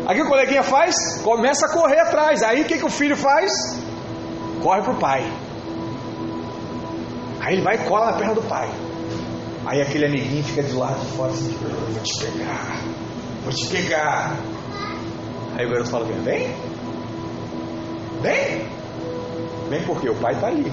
[0.05, 1.21] Aí o que o coleguinha faz?
[1.23, 2.43] Começa a correr atrás.
[2.43, 3.51] Aí o que, que o filho faz?
[4.61, 5.23] Corre para o pai.
[7.41, 8.69] Aí ele vai e cola na perna do pai.
[9.65, 12.81] Aí aquele amiguinho fica de lado de fora assim, vou te pegar,
[13.43, 14.37] vou te pegar.
[15.57, 16.55] Aí o garoto fala, vem,
[18.21, 18.67] vem,
[19.69, 20.71] vem porque o pai está ali.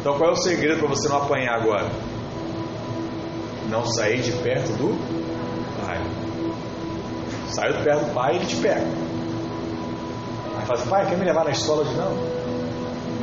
[0.00, 1.90] Então qual é o segredo para você não apanhar agora?
[3.68, 4.96] Não sair de perto do
[5.80, 5.98] pai.
[7.48, 8.86] Saiu de perto do pai e ele te pega.
[10.56, 12.43] Aí fala assim, pai, quer me levar na escola hoje não?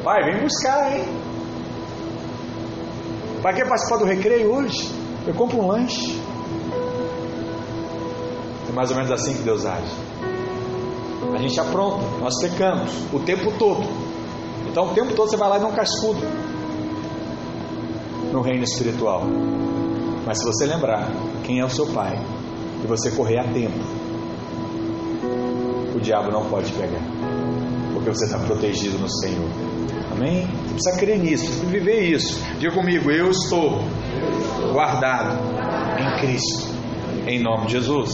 [0.04, 1.06] Pai, vem buscar, hein?
[3.44, 4.92] Pai, quer participar do recreio hoje?
[5.28, 6.20] Eu compro um lanche.
[8.68, 9.92] É mais ou menos assim que Deus age.
[11.36, 13.88] A gente apronta, nós pecamos o tempo todo.
[14.68, 16.22] Então o tempo todo você vai lá e não cascudo
[18.32, 19.22] no reino espiritual.
[20.26, 21.12] Mas se você lembrar
[21.44, 22.20] quem é o seu pai
[22.84, 23.78] e você correr a tempo,
[25.96, 27.02] o diabo não pode pegar,
[27.94, 29.71] porque você está protegido no Senhor.
[30.12, 30.48] Amém?
[30.48, 32.44] Você precisa crer nisso, precisa viver isso.
[32.60, 33.82] Diga comigo, eu estou
[34.72, 35.38] guardado
[36.00, 36.70] em Cristo,
[37.28, 38.12] em nome de Jesus.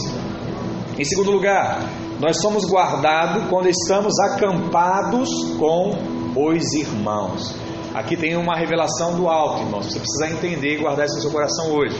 [0.98, 1.82] Em segundo lugar,
[2.20, 5.96] nós somos guardados quando estamos acampados com
[6.36, 7.56] os irmãos.
[7.94, 9.86] Aqui tem uma revelação do alto, irmãos.
[9.86, 11.96] Você precisa entender e guardar isso no seu coração hoje.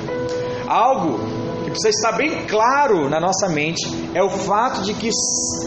[0.68, 1.20] Algo
[1.64, 3.82] que precisa estar bem claro na nossa mente
[4.14, 5.10] é o fato de que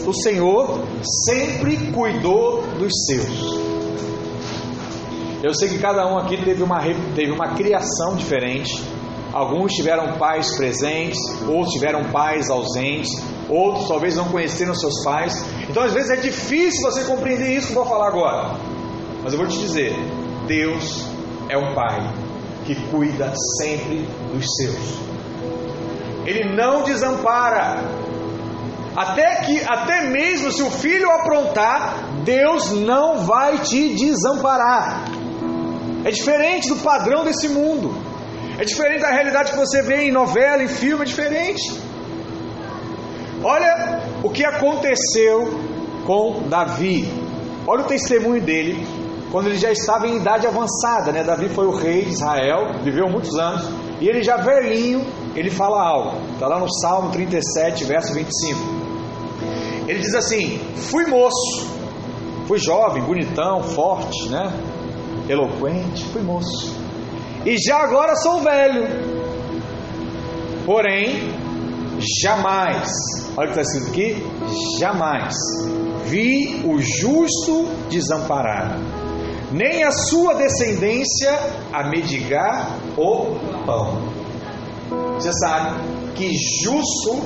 [0.07, 0.81] o Senhor
[1.27, 3.70] sempre cuidou dos seus.
[5.43, 6.81] Eu sei que cada um aqui teve uma,
[7.15, 8.83] teve uma criação diferente.
[9.33, 13.11] Alguns tiveram pais presentes, outros tiveram pais ausentes,
[13.49, 15.33] outros talvez não conheceram seus pais.
[15.69, 18.57] Então, às vezes, é difícil você compreender isso que eu vou falar agora.
[19.23, 19.95] Mas eu vou te dizer:
[20.47, 21.07] Deus
[21.49, 22.13] é um Pai
[22.67, 25.01] que cuida sempre dos seus.
[26.27, 27.79] Ele não desampara.
[28.95, 35.20] Até que, até mesmo se o filho aprontar, Deus não vai te desamparar.
[36.05, 37.95] É diferente do padrão desse mundo.
[38.59, 41.81] É diferente da realidade que você vê em novela, em filme, é diferente.
[43.43, 45.61] Olha o que aconteceu
[46.07, 47.11] com Davi.
[47.67, 48.87] Olha o testemunho dele
[49.31, 51.23] quando ele já estava em idade avançada, né?
[51.23, 53.65] Davi foi o rei de Israel, viveu muitos anos,
[54.01, 56.19] e ele já velhinho, ele fala algo.
[56.33, 58.59] Está lá no Salmo 37, verso 25.
[59.87, 61.71] Ele diz assim: Fui moço,
[62.47, 64.53] fui jovem, bonitão, forte, né?
[65.31, 66.75] Eloquente, fui moço.
[67.47, 68.87] E já agora sou velho.
[70.67, 71.33] Porém,
[72.23, 72.91] jamais,
[73.37, 75.35] olha o que está escrito aqui: jamais
[76.07, 79.01] vi o justo desamparado
[79.53, 81.33] nem a sua descendência
[81.73, 83.99] a medigar o pão.
[85.15, 85.81] Você sabe
[86.15, 86.31] que
[86.63, 87.21] justo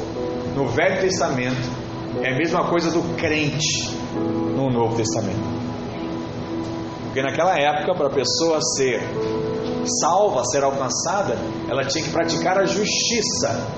[0.54, 1.70] no Velho Testamento
[2.22, 3.90] é a mesma coisa do crente
[4.56, 5.53] no Novo Testamento.
[7.14, 9.00] Porque naquela época, para a pessoa ser
[10.00, 13.68] salva, ser alcançada, ela tinha que praticar a justiça.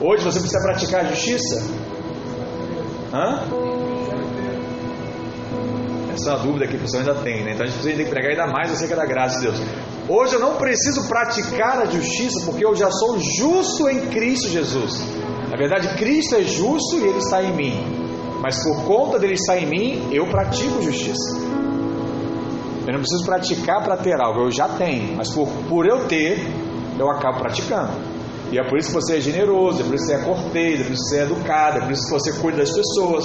[0.00, 1.62] Hoje você precisa praticar a justiça?
[3.14, 3.44] Hã?
[6.12, 7.52] Essa é uma dúvida que a pessoa ainda tem, né?
[7.52, 9.56] Então a gente precisa pregar ainda mais acerca da graça de Deus.
[10.08, 15.04] Hoje eu não preciso praticar a justiça porque eu já sou justo em Cristo Jesus.
[15.48, 17.78] Na verdade, Cristo é justo e Ele está em mim.
[18.42, 21.59] Mas por conta dele estar em mim, eu pratico justiça.
[22.90, 25.16] Eu não preciso praticar para ter algo, eu já tenho.
[25.16, 26.44] Mas por, por eu ter,
[26.98, 27.92] eu acabo praticando.
[28.50, 30.80] E é por isso que você é generoso, é por isso que você é cortês,
[30.80, 33.24] é por isso que você é educado, é por isso que você cuida das pessoas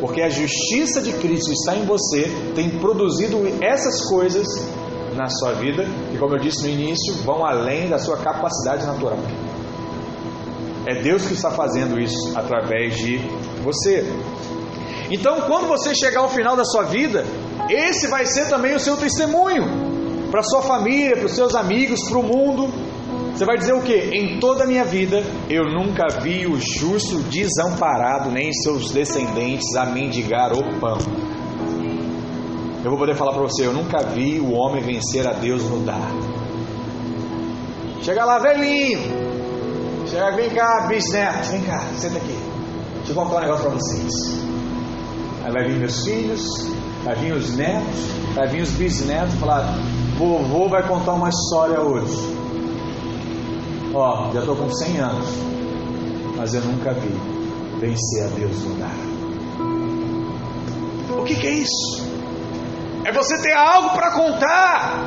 [0.00, 4.46] porque a justiça de Cristo está em você, tem produzido essas coisas
[5.16, 5.84] na sua vida,
[6.14, 9.18] e como eu disse no início, vão além da sua capacidade natural.
[10.86, 13.18] É Deus que está fazendo isso através de
[13.62, 14.06] você.
[15.10, 17.24] Então, quando você chegar ao final da sua vida,
[17.68, 19.98] esse vai ser também o seu testemunho
[20.30, 22.68] para sua família, para os seus amigos, para o mundo.
[23.34, 23.94] Você vai dizer o que?
[23.94, 29.86] Em toda a minha vida eu nunca vi o justo desamparado, nem seus descendentes a
[29.86, 30.98] mendigar o pão.
[32.84, 35.80] Eu vou poder falar para você: eu nunca vi o homem vencer a Deus no
[35.80, 36.10] dar.
[38.02, 39.00] Chega lá, velhinho.
[40.06, 41.50] Chega, vem cá, bisneto.
[41.50, 42.38] Vem cá, senta aqui.
[42.96, 44.12] Deixa eu contar um negócio para vocês.
[45.44, 46.42] Aí vai vir meus filhos,
[47.04, 49.78] vai vir os netos, vai vir os bisnetos falar:
[50.16, 52.16] vovô vai contar uma história hoje.
[53.94, 55.28] Ó, já estou com 100 anos,
[56.36, 57.12] mas eu nunca vi
[57.80, 59.08] vencer a Deus no dar.
[61.18, 62.08] O que, que é isso?
[63.04, 65.04] É você ter algo para contar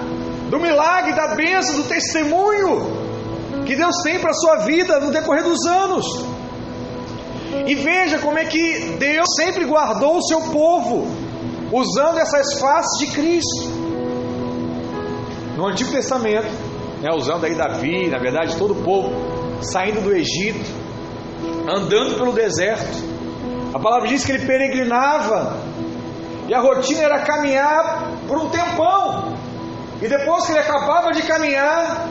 [0.50, 3.02] do milagre, da bênção, do testemunho
[3.66, 6.06] que Deus tem para a sua vida no decorrer dos anos.
[7.68, 11.08] E veja como é que Deus sempre guardou o seu povo,
[11.72, 13.82] usando essas faces de Cristo.
[15.56, 16.48] No Antigo Testamento,
[17.02, 19.12] né, usando aí Davi, na verdade todo o povo
[19.62, 20.66] saindo do Egito,
[21.68, 23.12] andando pelo deserto.
[23.74, 25.58] A palavra diz que ele peregrinava
[26.48, 29.34] e a rotina era caminhar por um tempão.
[30.02, 32.10] E depois que ele acabava de caminhar,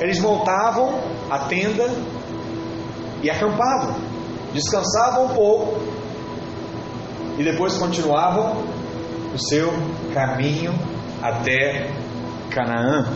[0.00, 1.90] eles montavam a tenda
[3.20, 3.96] e acampavam,
[4.52, 5.97] descansavam um pouco
[7.38, 8.64] e depois continuavam
[9.32, 9.72] o seu
[10.12, 10.74] caminho
[11.22, 11.90] até
[12.50, 13.06] Canaã.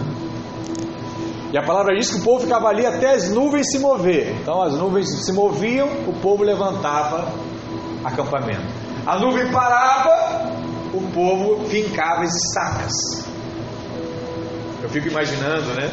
[1.52, 4.34] E a palavra diz que o povo ficava ali até as nuvens se mover.
[4.40, 7.30] Então as nuvens se moviam, o povo levantava
[8.04, 8.62] acampamento.
[9.04, 10.50] A nuvem parava,
[10.94, 12.92] o povo fincava as estacas.
[14.82, 15.90] Eu fico imaginando, né?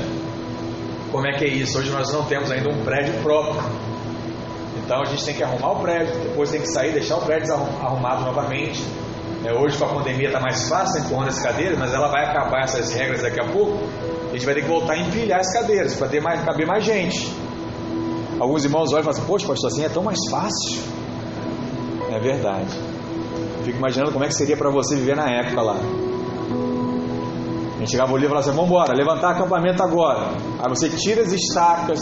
[1.11, 1.77] Como é que é isso?
[1.77, 3.88] Hoje nós não temos ainda um prédio próprio.
[4.89, 7.53] Então a gente tem que arrumar o prédio, depois tem que sair, deixar o prédio
[7.53, 8.83] arrumado novamente.
[9.45, 12.63] É, hoje com a pandemia está mais fácil empurrando as cadeiras, mas ela vai acabar
[12.63, 13.77] essas regras daqui a pouco.
[14.29, 16.83] A gente vai ter que voltar a empilhar as cadeiras para ter mais, caber mais
[16.83, 17.31] gente.
[18.39, 20.81] Alguns irmãos olham e falam assim, poxa, pastor, assim é tão mais fácil.
[22.11, 22.75] É verdade.
[23.63, 25.77] fico imaginando como é que seria para você viver na época lá.
[27.75, 30.31] A gente chegava ali e falava assim, vamos embora, levantar acampamento agora.
[30.57, 31.99] Aí você tira as estacas,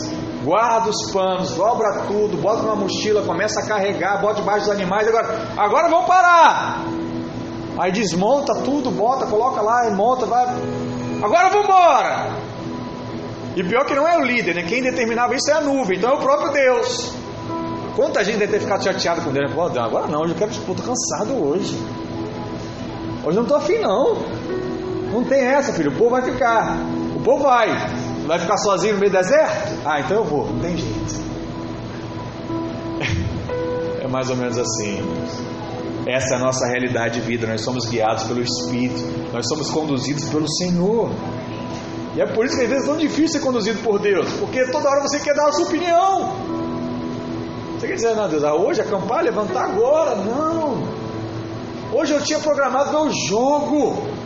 [0.48, 5.06] guarda os panos, dobra tudo, bota numa mochila, começa a carregar, bota debaixo dos animais,
[5.06, 6.86] agora, agora vamos parar!
[7.78, 10.46] Aí desmonta tudo, bota, coloca lá e monta, vai.
[11.22, 12.30] Agora vamos embora!
[13.58, 14.64] E pior que não é o líder, né?
[14.64, 17.14] Quem determinava isso é a nuvem, então é o próprio Deus.
[17.96, 19.52] Quanta gente deve ter ficado chateado com Deus?
[19.52, 21.78] Pô, agora não, eu quero, tô cansado hoje.
[23.26, 24.16] Hoje não tô afim não.
[25.12, 25.92] Não tem essa, filho.
[25.92, 26.78] O povo vai ficar.
[27.16, 27.70] O povo vai.
[28.28, 29.82] Vai ficar sozinho no meio do deserto?
[29.86, 30.48] Ah, então eu vou.
[30.48, 31.28] Não tem jeito.
[34.04, 35.02] É mais ou menos assim.
[36.06, 37.48] Essa é a nossa realidade de vida.
[37.48, 39.02] Nós somos guiados pelo Espírito.
[39.34, 41.12] Nós somos conduzidos pelo Senhor.
[42.16, 44.32] E é por isso que às vezes é tão difícil ser conduzido por Deus.
[44.40, 46.34] Porque toda hora você quer dar a sua opinião.
[47.74, 50.16] Você quer dizer, não, Deus, ah, hoje acampar, levantar agora.
[50.16, 50.84] Não.
[51.94, 54.17] Hoje eu tinha programado o jogo.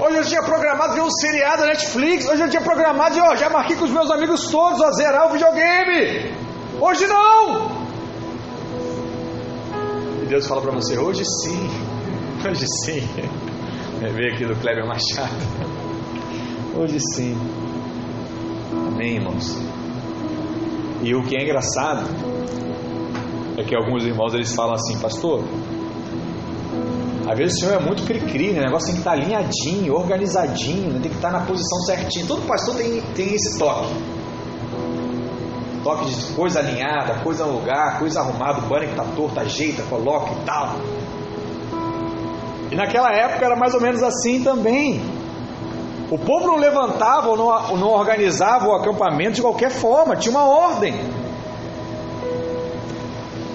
[0.00, 2.26] Hoje eu tinha programado ver um seriado Netflix.
[2.26, 5.28] Hoje eu tinha programado e ó, já marquei com os meus amigos todos a zerar
[5.28, 6.34] o videogame.
[6.80, 7.70] Hoje não.
[10.22, 11.68] E Deus fala para você: hoje sim.
[12.48, 13.06] Hoje sim.
[14.00, 15.34] Veio aqui do Kleber Machado.
[16.74, 17.36] Hoje sim.
[18.88, 19.58] Amém, irmãos.
[21.02, 22.06] E o que é engraçado
[23.58, 25.44] é que alguns irmãos eles falam assim, pastor,
[27.30, 28.58] às vezes o senhor é muito cri-cri, né?
[28.58, 30.98] o negócio tem que estar alinhadinho, organizadinho, né?
[31.00, 32.26] tem que estar na posição certinha.
[32.26, 33.86] Todo pastor tem, tem esse toque.
[35.84, 39.80] Toque de coisa alinhada, coisa no lugar, coisa arrumada, o banner que está torto, ajeita,
[39.84, 40.74] coloca e tal.
[42.72, 45.00] E naquela época era mais ou menos assim também.
[46.10, 50.48] O povo não levantava ou não, não organizava o acampamento de qualquer forma, tinha uma
[50.48, 50.94] ordem.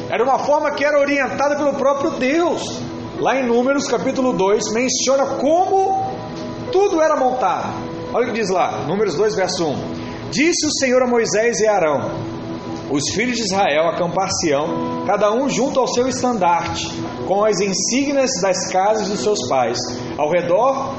[0.09, 2.84] Era uma forma que era orientada pelo próprio Deus.
[3.19, 6.11] Lá em Números capítulo 2 menciona como
[6.71, 7.73] tudo era montado.
[8.13, 9.75] Olha o que diz lá, Números 2, verso 1.
[10.31, 12.11] Disse o Senhor a Moisés e a Arão:
[12.91, 16.91] Os filhos de Israel acampar-se-ão, cada um junto ao seu estandarte,
[17.25, 19.77] com as insígnias das casas dos seus pais,
[20.17, 20.93] ao redor,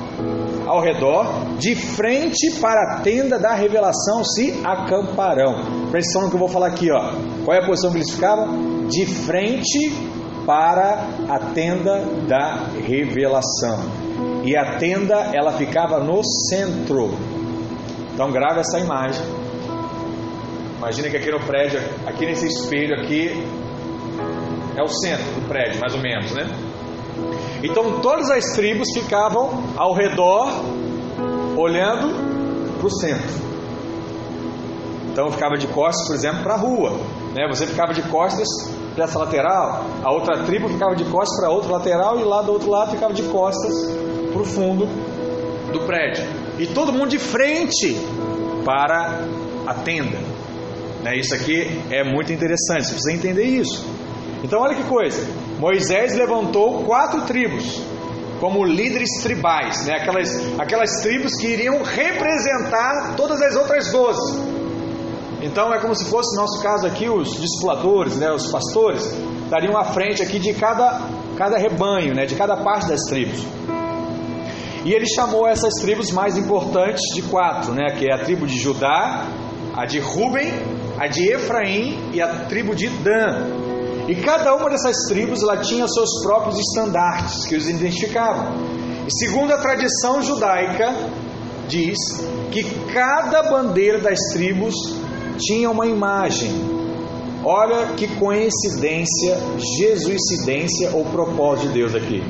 [0.66, 1.26] ao redor,
[1.58, 5.54] de frente para a tenda da revelação se acamparão.
[5.90, 7.12] Presta atenção no que eu vou falar aqui, ó.
[7.44, 8.86] Qual é a posição que eles ficavam?
[8.88, 10.15] De frente
[10.46, 14.06] para a tenda da revelação.
[14.44, 17.10] E a tenda ela ficava no centro.
[18.14, 19.26] Então grave essa imagem.
[20.78, 23.44] Imagina que aqui no prédio, aqui nesse espelho aqui
[24.76, 26.44] é o centro do prédio, mais ou menos, né?
[27.62, 30.48] Então todas as tribos ficavam ao redor,
[31.56, 33.46] olhando para o centro.
[35.10, 36.90] Então ficava de costas, por exemplo, para a rua.
[37.34, 37.48] Né?
[37.48, 38.46] Você ficava de costas
[39.02, 42.52] essa lateral, a outra tribo ficava de costas para a outra lateral e lá do
[42.52, 43.72] outro lado ficava de costas
[44.32, 44.86] para o fundo
[45.72, 46.24] do prédio.
[46.58, 47.96] E todo mundo de frente
[48.64, 49.20] para
[49.66, 50.18] a tenda.
[51.02, 51.16] Né?
[51.16, 53.86] Isso aqui é muito interessante, você precisa entender isso.
[54.42, 55.26] Então, olha que coisa:
[55.58, 57.82] Moisés levantou quatro tribos
[58.40, 59.94] como líderes tribais, né?
[59.94, 64.55] aquelas, aquelas tribos que iriam representar todas as outras doze.
[65.46, 69.78] Então é como se fosse no nosso caso aqui os discipuladores, né, os pastores, estariam
[69.78, 73.46] à frente aqui de cada, cada rebanho, né, de cada parte das tribos.
[74.84, 78.58] E ele chamou essas tribos mais importantes de quatro, né, que é a tribo de
[78.58, 79.24] Judá,
[79.76, 80.52] a de Ruben,
[80.98, 83.46] a de Efraim e a tribo de Dan.
[84.08, 88.52] E cada uma dessas tribos ela tinha seus próprios estandartes que os identificavam.
[89.06, 90.92] E segundo a tradição judaica,
[91.68, 91.96] diz
[92.50, 94.74] que cada bandeira das tribos
[95.36, 96.50] tinha uma imagem.
[97.44, 99.38] Olha que coincidência,
[99.78, 102.22] jesuicidência ou propósito de Deus aqui.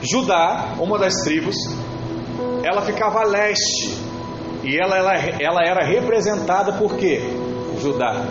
[0.00, 1.54] Judá, uma das tribos,
[2.62, 3.96] ela ficava a leste
[4.62, 7.20] e ela, ela, ela era representada por quê?
[7.80, 8.24] Judá,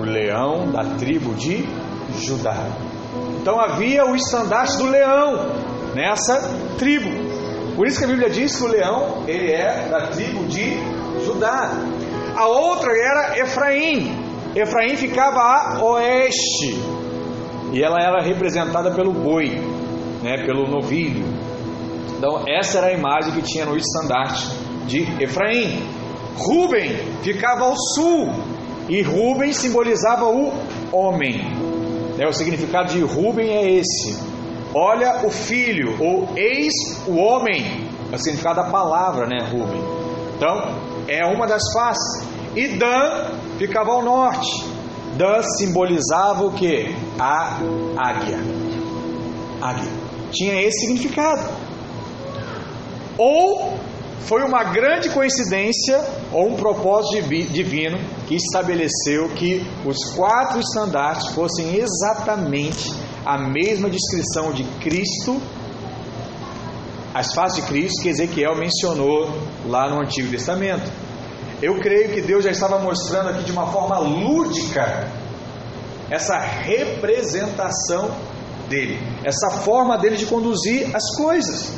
[0.00, 1.64] o leão da tribo de
[2.18, 2.66] Judá.
[3.40, 5.50] Então havia o estandarte do leão
[5.94, 6.40] nessa
[6.78, 7.10] tribo.
[7.74, 10.76] Por isso que a Bíblia diz que o leão ele é da tribo de
[11.24, 11.70] Judá.
[12.40, 14.16] A outra era Efraim.
[14.56, 16.74] Efraim ficava a oeste.
[17.70, 19.50] E ela era representada pelo boi,
[20.22, 21.22] né, pelo novilho.
[22.16, 24.48] Então, essa era a imagem que tinha no estandarte
[24.86, 25.82] de Efraim.
[26.38, 28.32] Ruben ficava ao sul.
[28.88, 30.50] E Ruben simbolizava o
[30.90, 31.44] homem.
[32.16, 34.18] Né, o significado de Ruben é esse:
[34.74, 36.72] olha o filho, ou eis
[37.06, 37.86] o homem.
[38.10, 39.82] É o significado da palavra, né, Ruben?
[40.38, 42.24] Então, é uma das faces.
[42.54, 44.64] E Dan ficava ao norte.
[45.16, 46.94] Dan simbolizava o que?
[47.18, 47.58] A
[47.98, 48.38] águia.
[49.60, 49.90] Águia.
[50.30, 51.50] Tinha esse significado.
[53.18, 53.78] Ou
[54.20, 56.00] foi uma grande coincidência
[56.32, 57.98] ou um propósito divino
[58.28, 62.94] que estabeleceu que os quatro estandartes fossem exatamente
[63.26, 65.40] a mesma descrição de Cristo,
[67.12, 69.28] as faces de Cristo que Ezequiel mencionou
[69.66, 70.90] lá no Antigo Testamento.
[71.60, 75.10] Eu creio que Deus já estava mostrando aqui de uma forma lúdica
[76.08, 78.10] essa representação
[78.68, 81.72] dele, essa forma dele de conduzir as coisas.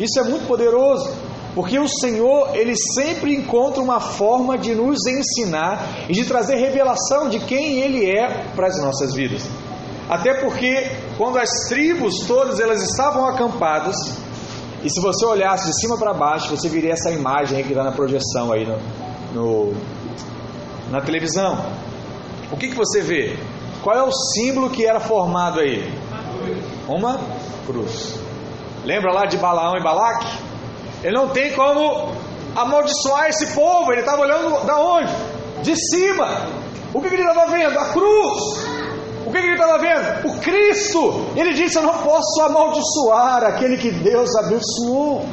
[0.00, 1.10] Isso é muito poderoso,
[1.54, 7.28] porque o Senhor, ele sempre encontra uma forma de nos ensinar e de trazer revelação
[7.28, 9.42] de quem ele é para as nossas vidas.
[10.08, 13.96] Até porque quando as tribos todas elas estavam acampadas,
[14.82, 17.92] e se você olhasse de cima para baixo, você viria essa imagem que está na
[17.92, 18.78] projeção aí no,
[19.34, 19.74] no,
[20.90, 21.58] na televisão.
[22.52, 23.36] O que, que você vê?
[23.82, 25.92] Qual é o símbolo que era formado aí?
[26.86, 27.18] Uma
[27.66, 28.18] cruz.
[28.84, 30.38] Lembra lá de Balaão e Balaque?
[31.02, 32.12] Ele não tem como
[32.54, 33.92] amaldiçoar esse povo.
[33.92, 35.12] Ele estava olhando da onde?
[35.62, 36.46] De cima.
[36.94, 37.78] O que, que ele estava vendo?
[37.78, 38.77] A cruz.
[39.28, 40.26] O que, ele estava vendo?
[40.26, 41.26] O Cristo.
[41.36, 45.26] Ele disse: Eu não posso amaldiçoar aquele que Deus abençoou.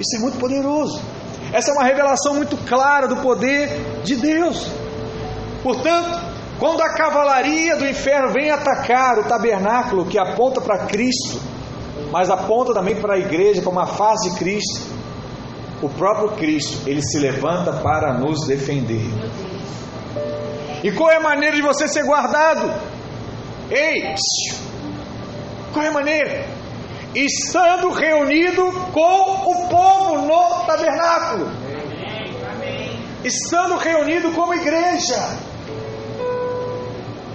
[0.00, 1.02] Isso é muito poderoso.
[1.52, 4.66] Essa é uma revelação muito clara do poder de Deus.
[5.62, 6.18] Portanto,
[6.58, 11.38] quando a cavalaria do inferno vem atacar o tabernáculo que aponta para Cristo,
[12.10, 14.80] mas aponta também para a igreja como a face de Cristo,
[15.82, 19.04] o próprio Cristo, ele se levanta para nos defender.
[20.82, 22.72] E qual é a maneira de você ser guardado?
[23.70, 24.14] Ei,
[25.72, 26.60] qual é a maneira?
[27.14, 31.50] estando reunido com o povo no tabernáculo,
[33.24, 35.18] estando reunido como igreja.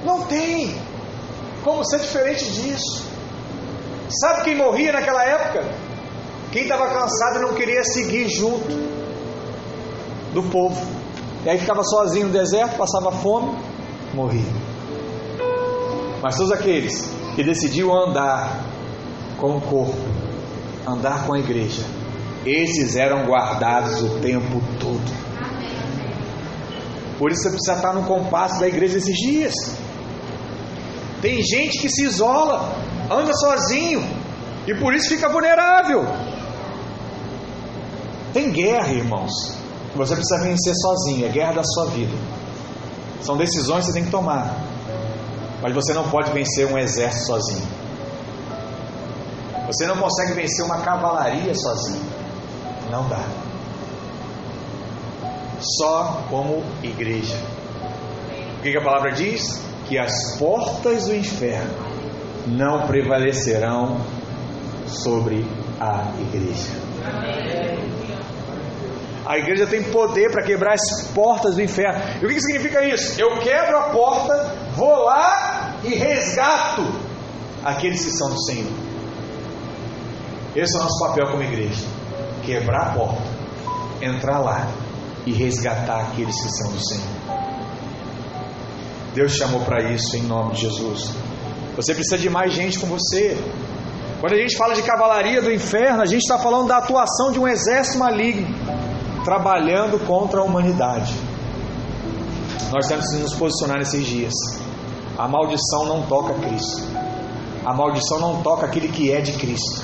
[0.04, 0.80] Não tem
[1.64, 3.06] como ser diferente disso.
[4.10, 5.66] Sabe quem morria naquela época?
[6.52, 8.70] Quem estava cansado e não queria seguir junto
[10.32, 10.95] do povo.
[11.46, 13.56] E aí ficava sozinho no deserto, passava fome,
[14.16, 14.52] morria.
[16.22, 18.66] Mas todos aqueles que decidiam andar
[19.38, 19.96] com o corpo,
[20.88, 21.84] andar com a igreja.
[22.44, 25.26] Esses eram guardados o tempo todo.
[27.20, 29.54] Por isso você precisa estar no compasso da igreja esses dias.
[31.22, 32.76] Tem gente que se isola,
[33.10, 34.04] anda sozinho
[34.68, 36.06] e por isso fica vulnerável.
[38.34, 39.32] Tem guerra, irmãos,
[39.96, 42.14] que você precisa vencer sozinho, é guerra da sua vida.
[43.22, 44.54] São decisões que você tem que tomar.
[45.62, 47.68] Mas você não pode vencer um exército sozinho.
[49.68, 52.04] Você não consegue vencer uma cavalaria sozinho.
[52.92, 53.24] Não dá.
[55.60, 57.38] Só como igreja.
[58.60, 59.62] O que a palavra diz?
[59.88, 61.74] Que as portas do inferno
[62.48, 64.02] não prevalecerão
[64.88, 65.48] sobre
[65.80, 67.55] a igreja.
[69.26, 72.00] A igreja tem poder para quebrar as portas do inferno.
[72.22, 73.20] E o que significa isso?
[73.20, 76.84] Eu quebro a porta, vou lá e resgato
[77.64, 78.72] aqueles que são do Senhor.
[80.56, 81.84] Esse é o nosso papel como igreja:
[82.44, 83.24] quebrar a porta,
[84.00, 84.68] entrar lá
[85.26, 87.26] e resgatar aqueles que são do Senhor.
[89.16, 91.12] Deus chamou para isso em nome de Jesus.
[91.76, 93.36] Você precisa de mais gente com você.
[94.20, 97.40] Quando a gente fala de cavalaria do inferno, a gente está falando da atuação de
[97.40, 98.48] um exército maligno
[99.26, 101.14] trabalhando contra a humanidade.
[102.72, 104.34] Nós temos que nos posicionar nesses dias.
[105.18, 106.84] A maldição não toca Cristo.
[107.66, 109.84] A maldição não toca aquele que é de Cristo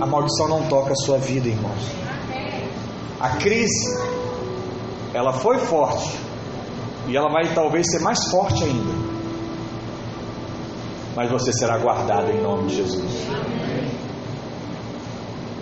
[0.00, 1.90] a maldição não toca a sua vida, irmãos.
[3.20, 4.00] A crise,
[5.12, 6.18] ela foi forte
[7.08, 9.08] e ela vai talvez ser mais forte ainda.
[11.16, 13.28] Mas você será guardado em nome de Jesus.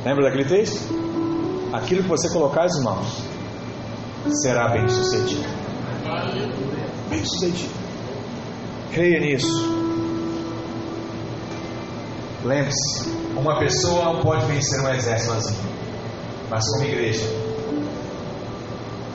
[0.04, 1.05] Lembra daquele texto?
[1.76, 3.22] Aquilo que você colocar as mãos
[4.42, 5.46] será bem sucedido.
[7.10, 7.74] Bem sucedido.
[8.92, 9.76] Creia nisso.
[12.44, 15.68] Lembre-se, Uma pessoa não pode vencer um exército sozinho,
[16.48, 17.26] mas como igreja,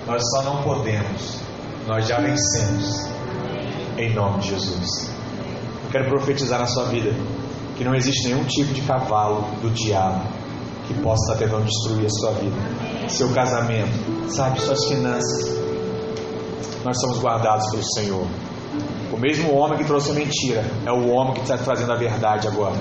[0.06, 1.40] nós só não podemos,
[1.88, 3.10] nós já vencemos,
[3.98, 5.10] em nome de Jesus.
[5.86, 7.12] Eu quero profetizar na sua vida
[7.76, 10.41] que não existe nenhum tipo de cavalo do diabo
[10.88, 15.62] que possa estar tentando destruir a sua vida, seu casamento, sabe, suas finanças.
[16.84, 18.28] Nós somos guardados pelo Senhor.
[19.12, 22.48] O mesmo homem que trouxe a mentira é o homem que está trazendo a verdade
[22.48, 22.76] agora.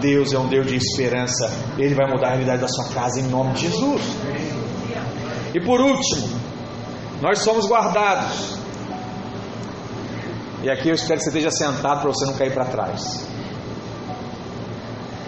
[0.00, 1.50] Deus é um Deus de esperança.
[1.78, 4.02] Ele vai mudar a realidade da sua casa em nome de Jesus.
[5.54, 6.28] E por último,
[7.20, 8.58] nós somos guardados.
[10.62, 13.23] E aqui eu espero que você esteja sentado para você não cair para trás.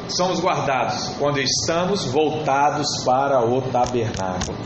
[0.09, 4.57] Somos guardados quando estamos voltados para o tabernáculo.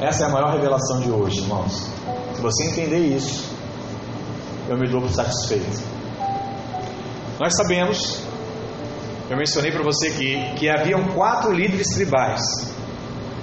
[0.00, 1.88] Essa é a maior revelação de hoje, irmãos.
[2.34, 3.48] Se você entender isso,
[4.68, 5.80] eu me dou por satisfeito.
[7.38, 8.24] Nós sabemos,
[9.30, 12.42] eu mencionei para você aqui, que haviam quatro líderes tribais.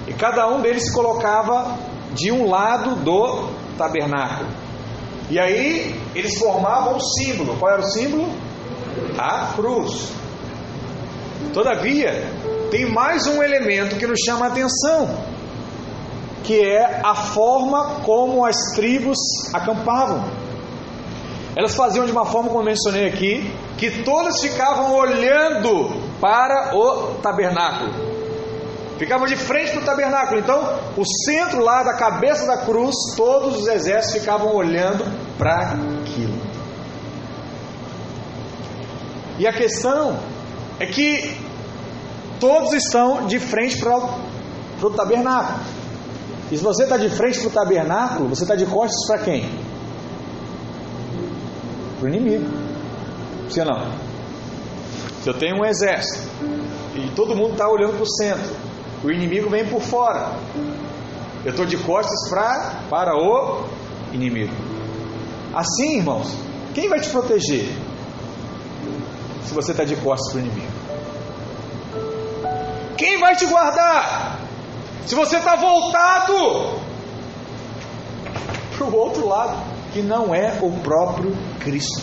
[0.06, 1.78] E cada um deles se colocava
[2.12, 3.48] de um lado do
[3.78, 4.50] tabernáculo.
[5.30, 7.56] E aí eles formavam um símbolo.
[7.58, 8.28] Qual era o símbolo?
[9.18, 10.19] A cruz.
[11.52, 12.12] Todavia,
[12.70, 15.18] tem mais um elemento que nos chama a atenção,
[16.44, 19.18] que é a forma como as tribos
[19.52, 20.24] acampavam.
[21.56, 28.10] Elas faziam de uma forma, como mencionei aqui, que todas ficavam olhando para o tabernáculo.
[28.98, 30.38] Ficavam de frente para o tabernáculo.
[30.38, 35.04] Então, o centro lá da cabeça da cruz, todos os exércitos ficavam olhando
[35.36, 35.72] para
[36.02, 36.38] aquilo.
[39.38, 40.18] E a questão
[40.80, 41.36] é que
[42.40, 43.96] todos estão de frente para
[44.82, 45.60] o tabernáculo.
[46.50, 49.48] E se você está de frente para o tabernáculo, você está de costas para quem?
[52.00, 52.50] Para o inimigo.
[53.48, 53.92] Você não.
[55.22, 56.26] Se eu tenho um exército
[56.96, 58.56] e todo mundo está olhando para o centro,
[59.04, 60.32] o inimigo vem por fora.
[61.44, 63.64] Eu estou de costas pra, para o
[64.12, 64.52] inimigo.
[65.54, 66.34] Assim, irmãos,
[66.74, 67.68] quem vai te proteger?
[69.44, 70.69] Se você está de costas para o inimigo.
[72.96, 74.40] Quem vai te guardar?
[75.06, 76.80] Se você está voltado
[78.76, 79.56] para o outro lado,
[79.92, 82.02] que não é o próprio Cristo.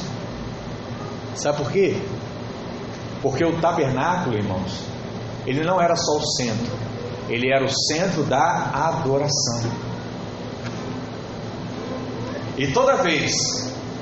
[1.36, 2.02] Sabe por quê?
[3.22, 4.84] Porque o tabernáculo, irmãos,
[5.46, 6.74] ele não era só o centro,
[7.30, 9.72] ele era o centro da adoração.
[12.58, 13.34] E toda vez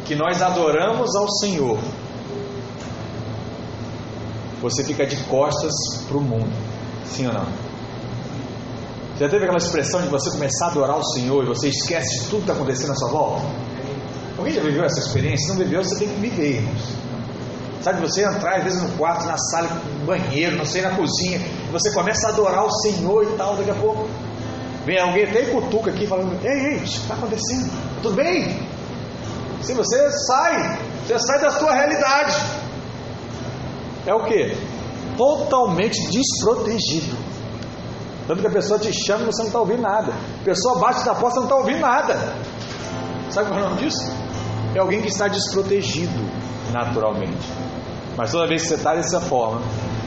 [0.05, 1.77] que nós adoramos ao Senhor,
[4.61, 5.73] você fica de costas
[6.07, 6.74] para o mundo.
[7.15, 7.45] Sim ou não?
[9.17, 12.25] Já teve aquela expressão de você começar a adorar o Senhor e você esquece de
[12.25, 13.45] tudo que está acontecendo à sua volta?
[14.37, 15.47] Alguém já viveu essa experiência?
[15.47, 16.81] Se não viveu, você tem que viver, irmãos.
[17.81, 21.39] Sabe, você entrar às vezes no quarto, na sala, no banheiro, não sei, na cozinha,
[21.71, 24.09] você começa a adorar o Senhor e tal, daqui a pouco
[24.85, 27.71] vem alguém até e cutuca aqui falando, ei, ei, o que está acontecendo?
[28.01, 28.59] Tudo bem?
[29.61, 32.35] Se você sai, você sai da sua realidade.
[34.05, 34.74] É o que?
[35.17, 37.15] Totalmente desprotegido.
[38.27, 40.11] Tanto que a pessoa te chama e você não está ouvindo nada.
[40.41, 42.35] A pessoa bate na porta e não está ouvindo nada.
[43.29, 44.11] Sabe qual é o nome disso?
[44.73, 46.23] É alguém que está desprotegido
[46.71, 47.47] naturalmente.
[48.17, 49.61] Mas toda vez que você está dessa forma,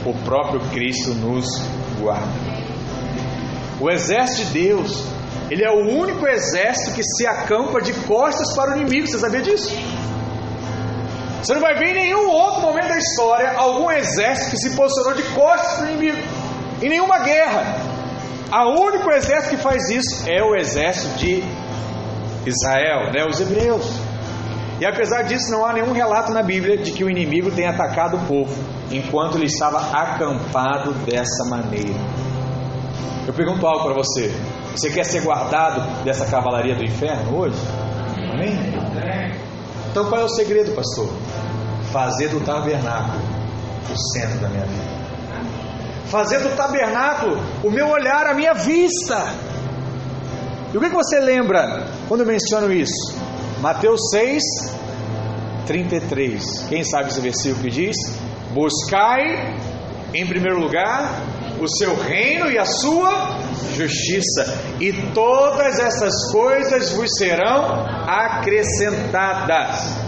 [0.05, 1.45] o próprio Cristo nos
[1.99, 2.27] guarda.
[3.79, 5.03] O exército de Deus,
[5.49, 9.07] ele é o único exército que se acampa de costas para o inimigo.
[9.07, 9.71] Você sabia disso?
[11.41, 15.13] Você não vai ver em nenhum outro momento da história algum exército que se posicionou
[15.13, 16.17] de costas para o inimigo.
[16.81, 17.77] Em nenhuma guerra.
[18.51, 21.43] O único exército que faz isso é o exército de
[22.45, 23.99] Israel, né, os hebreus.
[24.79, 28.17] E apesar disso, não há nenhum relato na Bíblia de que o inimigo tenha atacado
[28.17, 28.53] o povo
[28.91, 31.99] enquanto ele estava acampado dessa maneira.
[33.27, 34.31] Eu pergunto algo para você:
[34.71, 37.57] você quer ser guardado dessa cavalaria do inferno hoje?
[38.33, 38.57] Amém?
[39.91, 41.09] Então qual é o segredo, pastor?
[41.91, 43.21] Fazer do tabernáculo
[43.91, 44.99] o centro da minha vida.
[46.07, 49.33] Fazer do tabernáculo o meu olhar, a minha vista.
[50.73, 53.15] E o que, você lembra quando eu menciono isso?
[53.59, 54.43] Mateus 6,
[55.65, 56.65] 33.
[56.69, 57.95] Quem sabe esse versículo que diz?
[58.51, 59.55] Buscai
[60.13, 61.21] em primeiro lugar
[61.59, 63.37] o seu reino e a sua
[63.75, 64.45] justiça,
[64.79, 69.98] e todas essas coisas vos serão acrescentadas.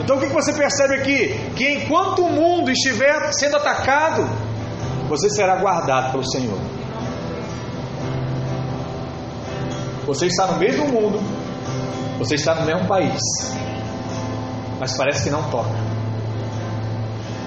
[0.00, 1.28] Então o que você percebe aqui?
[1.56, 4.28] Que enquanto o mundo estiver sendo atacado,
[5.08, 6.58] você será guardado pelo Senhor.
[10.06, 11.18] Você está no mesmo mundo,
[12.18, 13.20] você está no mesmo país,
[14.78, 15.70] mas parece que não toca.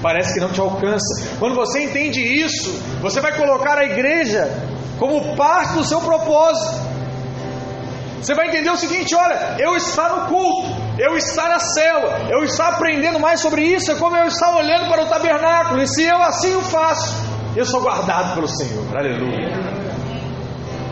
[0.01, 1.37] parece que não te alcança.
[1.39, 2.71] Quando você entende isso,
[3.01, 4.49] você vai colocar a igreja
[4.97, 6.81] como parte do seu propósito.
[8.21, 12.43] Você vai entender o seguinte: olha, eu estar no culto, eu estar na cela, eu
[12.43, 16.03] estar aprendendo mais sobre isso, é como eu estar olhando para o tabernáculo, e se
[16.03, 17.15] eu assim o faço,
[17.55, 18.85] eu sou guardado pelo Senhor.
[18.95, 19.87] Aleluia.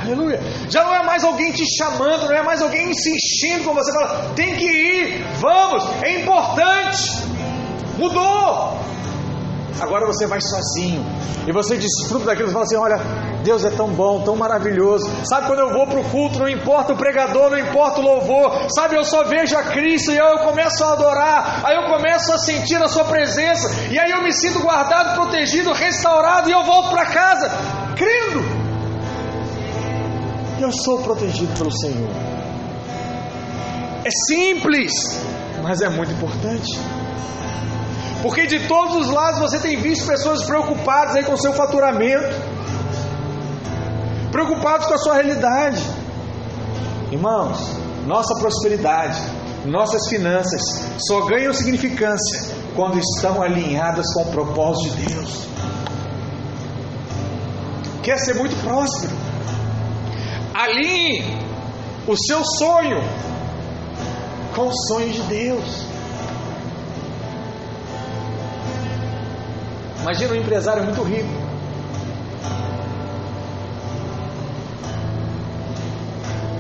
[0.01, 0.39] Aleluia.
[0.69, 4.33] Já não é mais alguém te chamando, não é mais alguém insistindo com você, fala,
[4.35, 7.23] tem que ir, vamos, é importante.
[7.97, 8.84] Mudou.
[9.79, 11.05] Agora você vai sozinho
[11.47, 12.47] e você desfruta daquilo.
[12.47, 12.97] Você fala assim: Olha,
[13.43, 15.05] Deus é tão bom, tão maravilhoso.
[15.25, 18.67] Sabe quando eu vou para o culto, não importa o pregador, não importa o louvor.
[18.73, 21.61] Sabe, eu só vejo a Cristo e aí eu começo a adorar.
[21.65, 23.69] Aí eu começo a sentir a Sua presença.
[23.91, 26.49] E aí eu me sinto guardado, protegido, restaurado.
[26.49, 27.51] E eu volto para casa
[27.95, 28.65] crendo.
[30.59, 32.09] Eu sou protegido pelo Senhor.
[34.05, 34.93] É simples,
[35.61, 36.79] mas é muito importante.
[38.25, 42.35] Porque de todos os lados você tem visto pessoas preocupadas aí com o seu faturamento,
[44.31, 45.79] preocupados com a sua realidade.
[47.11, 47.59] Irmãos,
[48.07, 49.21] nossa prosperidade,
[49.65, 50.59] nossas finanças
[51.07, 55.47] só ganham significância quando estão alinhadas com o propósito de Deus.
[58.01, 59.13] Quer ser muito próspero?
[60.51, 61.37] Alinhe
[62.07, 63.03] o seu sonho
[64.55, 65.94] com os sonhos de Deus.
[70.05, 71.27] Imagina um empresário muito rico.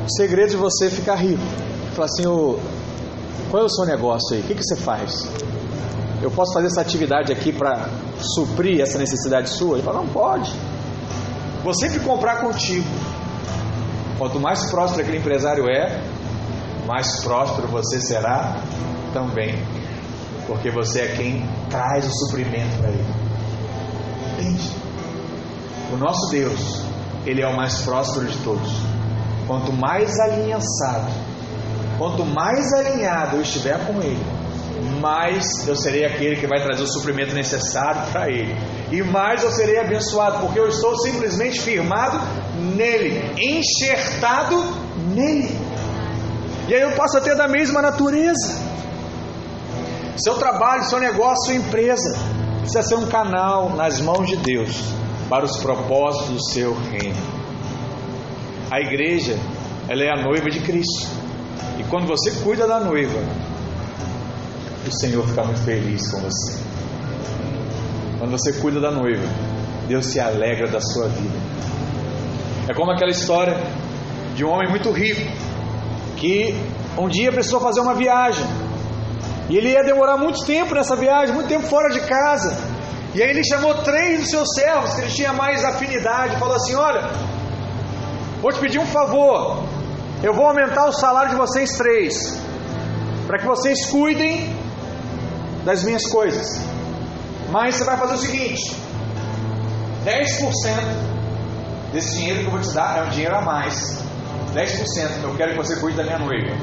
[0.03, 1.43] O segredo de você ficar rico.
[1.93, 2.57] Fala assim, o,
[3.51, 4.41] qual é o seu negócio aí?
[4.41, 5.29] O que, que você faz?
[6.23, 7.87] Eu posso fazer essa atividade aqui para
[8.19, 9.75] suprir essa necessidade sua?
[9.75, 10.51] Ele fala, não pode.
[11.63, 12.89] Vou sempre comprar contigo.
[14.17, 16.01] Quanto mais próspero aquele empresário é,
[16.87, 18.59] mais próspero você será
[19.13, 19.53] também.
[20.47, 23.24] Porque você é quem traz o suprimento para ele.
[25.91, 26.83] O nosso Deus,
[27.25, 28.71] Ele é o mais próspero de todos.
[29.47, 31.11] Quanto mais alinhaçado,
[31.97, 34.19] quanto mais alinhado eu estiver com Ele,
[34.99, 38.55] mais eu serei aquele que vai trazer o suprimento necessário para Ele.
[38.91, 42.19] E mais eu serei abençoado, porque eu estou simplesmente firmado
[42.75, 44.55] nele, enxertado
[45.13, 45.55] nele.
[46.67, 48.65] E aí eu passo a ter da mesma natureza.
[50.17, 52.17] Seu trabalho, seu negócio, sua empresa
[52.61, 57.21] precisa ser um canal nas mãos de Deus para os propósitos do seu reino.
[58.71, 59.37] A igreja,
[59.87, 61.07] ela é a noiva de Cristo.
[61.79, 63.19] E quando você cuida da noiva,
[64.87, 66.59] o Senhor fica muito feliz com você.
[68.19, 69.27] Quando você cuida da noiva,
[69.87, 71.37] Deus se alegra da sua vida.
[72.67, 73.55] É como aquela história
[74.35, 75.21] de um homem muito rico
[76.17, 76.55] que
[76.97, 78.45] um dia precisou fazer uma viagem
[79.49, 82.74] e ele ia demorar muito tempo nessa viagem, muito tempo fora de casa.
[83.15, 86.75] E aí ele chamou três dos seus servos, que ele tinha mais afinidade, falou assim:
[86.75, 87.09] Olha,
[88.41, 89.63] vou te pedir um favor,
[90.21, 92.37] eu vou aumentar o salário de vocês três,
[93.25, 94.53] para que vocês cuidem
[95.63, 96.61] das minhas coisas.
[97.49, 98.75] Mas você vai fazer o seguinte:
[100.03, 104.03] 10% desse dinheiro que eu vou te dar é um dinheiro a mais.
[104.53, 106.53] 10% eu quero que você cuide da minha noiva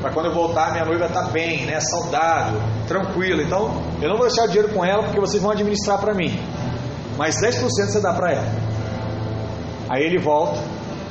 [0.00, 3.42] para quando eu voltar minha noiva está bem, né, saudável, tranquila.
[3.42, 6.40] Então eu não vou deixar o dinheiro com ela porque vocês vão administrar para mim.
[7.16, 8.48] Mas 10% você dá para ela.
[9.88, 10.58] Aí ele volta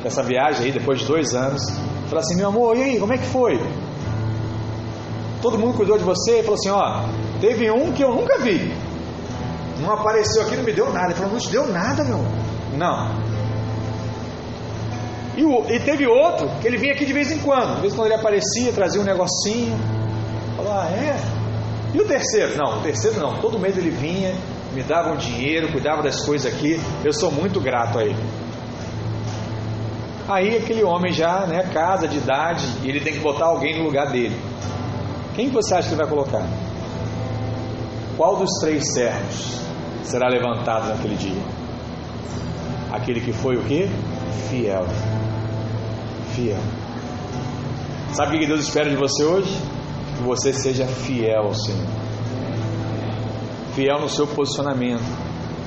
[0.01, 1.61] dessa viagem aí depois de dois anos,
[2.07, 3.59] fala assim, meu amor, e aí, como é que foi?
[5.41, 6.31] Todo mundo cuidou de você?
[6.31, 7.03] Ele falou assim, ó,
[7.39, 8.73] teve um que eu nunca vi.
[9.81, 11.07] Não apareceu aqui, não me deu nada.
[11.07, 12.19] Ele falou, não te deu nada, meu.
[12.77, 13.28] Não.
[15.37, 17.75] E, o, e, teve outro que ele vinha aqui de vez em quando.
[17.75, 19.77] De vez em quando ele aparecia, trazia um negocinho.
[20.55, 21.15] Falou, ah, é?
[21.93, 22.57] E o terceiro?
[22.57, 23.39] Não, o terceiro não.
[23.39, 24.35] Todo mês ele vinha,
[24.73, 26.79] me dava um dinheiro, cuidava das coisas aqui.
[27.03, 28.23] Eu sou muito grato a ele.
[30.27, 33.85] Aí aquele homem já, né, casa de idade, e ele tem que botar alguém no
[33.85, 34.39] lugar dele.
[35.35, 36.45] Quem você acha que vai colocar?
[38.15, 39.59] Qual dos três servos
[40.03, 41.41] será levantado naquele dia?
[42.91, 43.89] Aquele que foi o quê?
[44.49, 44.85] Fiel
[46.39, 46.61] fiel.
[48.13, 49.53] Sabe o que Deus espera de você hoje?
[50.17, 51.87] Que você seja fiel ao Senhor.
[53.75, 55.03] Fiel no seu posicionamento,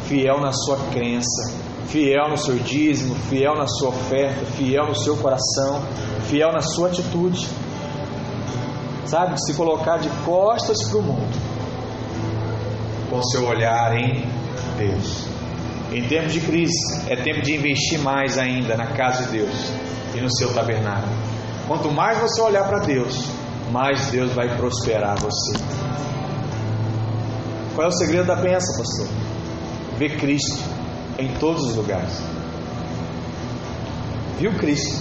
[0.05, 1.53] fiel na sua crença,
[1.87, 5.83] fiel no seu dízimo, fiel na sua oferta, fiel no seu coração,
[6.29, 7.49] fiel na sua atitude.
[9.07, 9.41] Sabe?
[9.41, 11.39] Se colocar de costas para o mundo,
[13.11, 14.25] com seu olhar em
[14.79, 15.32] Deus.
[15.95, 19.71] Em tempos de crise, é tempo de investir mais ainda na casa de Deus
[20.15, 21.13] e no seu tabernáculo.
[21.69, 23.29] Quanto mais você olhar para Deus,
[23.71, 25.53] mais Deus vai prosperar você.
[27.75, 29.09] Qual é o segredo da bênção, pastor?
[29.99, 30.63] Ver Cristo
[31.19, 32.23] em todos os lugares.
[34.39, 34.97] Viu Cristo?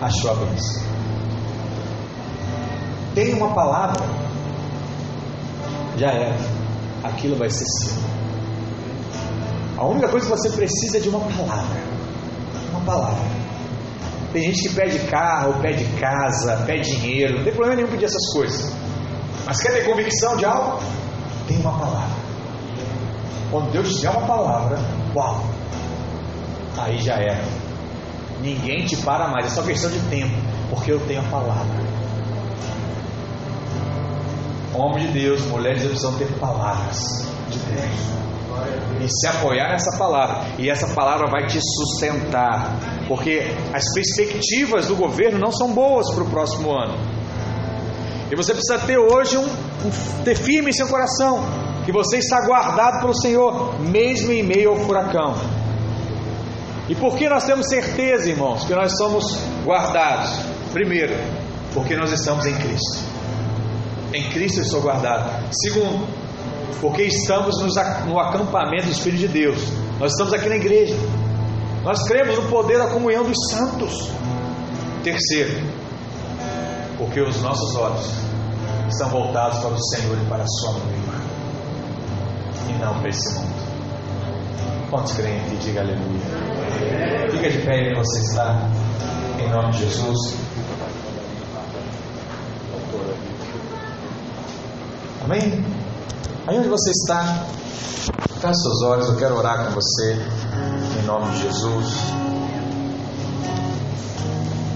[0.00, 0.82] Achou a bênção.
[3.14, 4.04] Tem uma palavra,
[5.96, 6.36] já era.
[7.02, 7.99] Aquilo vai ser seu.
[9.80, 11.80] A única coisa que você precisa é de uma palavra.
[12.70, 13.24] Uma palavra.
[14.30, 18.30] Tem gente que pede carro, pede casa, pede dinheiro, não tem problema nenhum pedir essas
[18.34, 18.70] coisas.
[19.46, 20.82] Mas quer ter convicção de algo?
[21.48, 22.14] Tem uma palavra.
[23.50, 24.78] Quando Deus tiver uma palavra,
[25.16, 25.46] uau!
[26.76, 27.42] Aí já era.
[28.42, 30.36] Ninguém te para mais, é só questão de tempo,
[30.68, 31.80] porque eu tenho a palavra.
[34.74, 38.20] Homem de Deus, mulheres, eles precisam ter palavras de Deus
[39.00, 42.78] e se apoiar nessa palavra, e essa palavra vai te sustentar,
[43.08, 43.42] porque
[43.72, 46.94] as perspectivas do governo não são boas para o próximo ano.
[48.30, 51.42] E você precisa ter hoje um, um ter firme em seu coração
[51.84, 55.34] que você está guardado pelo Senhor, mesmo em meio ao furacão.
[56.88, 60.30] E por que nós temos certeza, irmãos, que nós somos guardados?
[60.72, 61.14] Primeiro,
[61.72, 62.98] porque nós estamos em Cristo.
[64.12, 65.44] Em Cristo eu estou guardado.
[65.52, 66.06] Segundo,
[66.80, 67.56] porque estamos
[68.06, 69.58] no acampamento do Espírito de Deus.
[69.98, 70.96] Nós estamos aqui na igreja.
[71.82, 74.10] Nós cremos no poder da comunhão dos santos.
[75.02, 75.66] Terceiro,
[76.98, 78.10] porque os nossos olhos
[78.88, 81.12] estão voltados para o Senhor e para a sua noiva,
[82.68, 83.60] e não para esse mundo.
[84.90, 85.56] Quantos creem aqui?
[85.56, 86.20] Diga aleluia.
[87.30, 88.68] Fica de pé onde você está,
[89.38, 90.36] em nome de Jesus.
[95.24, 95.79] Amém?
[96.50, 97.46] Aí onde você está,
[98.40, 100.20] feche seus olhos, eu quero orar com você,
[101.00, 101.94] em nome de Jesus.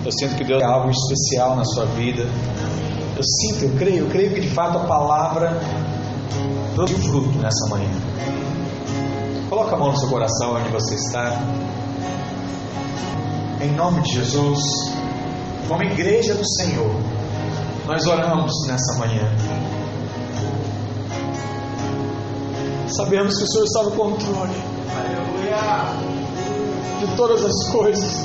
[0.05, 2.23] Eu sinto que Deus é algo especial na sua vida.
[3.17, 5.61] Eu sinto, eu creio, eu creio que de fato a palavra
[6.77, 7.91] produziu fruto nessa manhã.
[9.49, 11.43] Coloca a mão no seu coração onde você está.
[13.61, 14.63] Em nome de Jesus,
[15.67, 16.95] como igreja do Senhor,
[17.85, 19.29] nós oramos nessa manhã
[22.97, 24.55] Sabemos que o Senhor está no controle
[27.01, 28.25] de todas as coisas.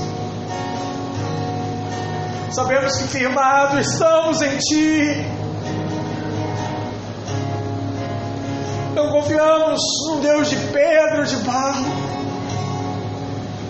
[2.52, 5.26] Sabemos que firmado estamos em Ti.
[8.94, 11.86] Não confiamos num Deus de pedra, de barro.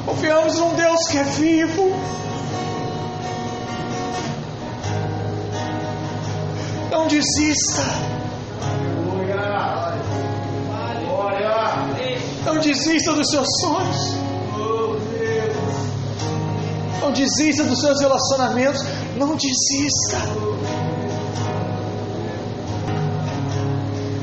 [0.06, 1.94] Confiamos num Deus que é vivo.
[6.92, 8.19] Não desista.
[12.60, 14.16] Não desista dos seus sonhos.
[17.00, 18.86] Não desista dos seus relacionamentos.
[19.16, 20.18] Não desista.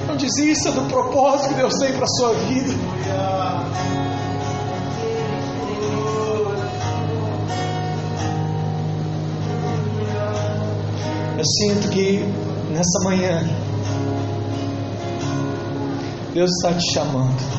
[0.07, 2.75] Não desista do propósito que Deus tem para a sua vida.
[11.39, 12.19] Eu sinto que
[12.71, 13.49] nessa manhã
[16.35, 17.56] Deus está te chamando.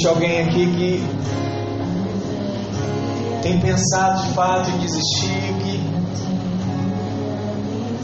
[0.00, 1.04] Existe alguém aqui que
[3.42, 5.78] tem pensado de fato em desistir, que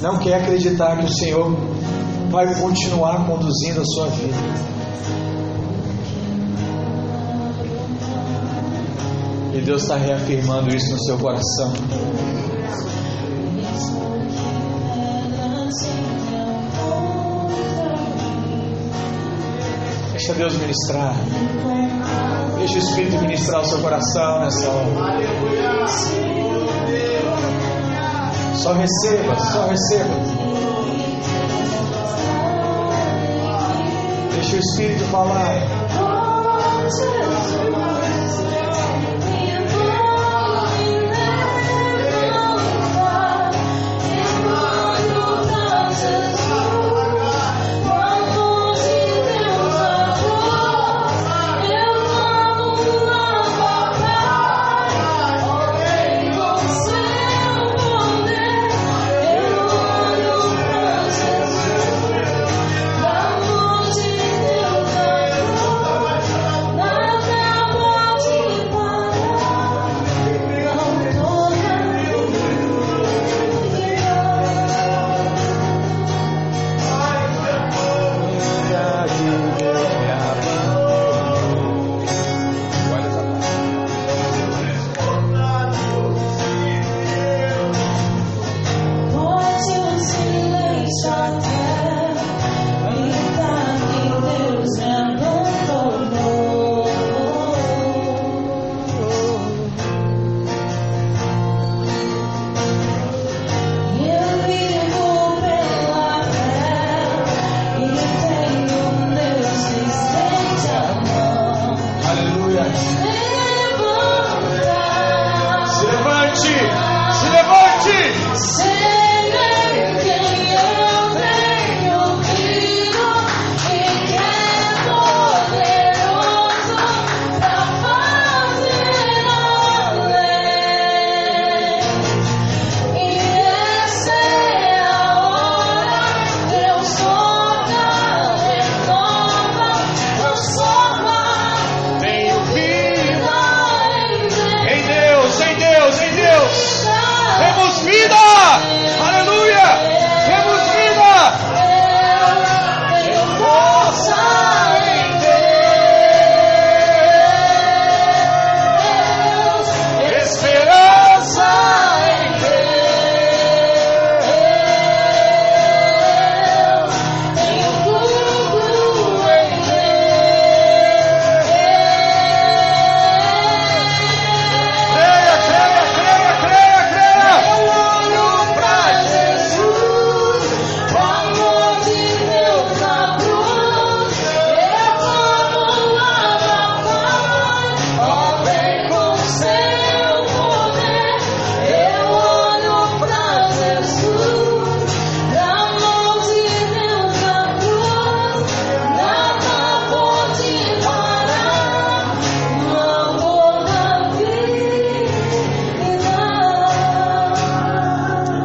[0.03, 1.57] não quer acreditar que o Senhor
[2.31, 4.37] vai continuar conduzindo a sua vida.
[9.55, 11.73] E Deus está reafirmando isso no seu coração.
[20.27, 21.15] Deixa Deus ministrar.
[22.59, 25.87] Deixa o Espírito ministrar o seu coração nessa hora.
[28.57, 30.15] Só receba, só receba.
[34.35, 35.55] Deixa o Espírito falar.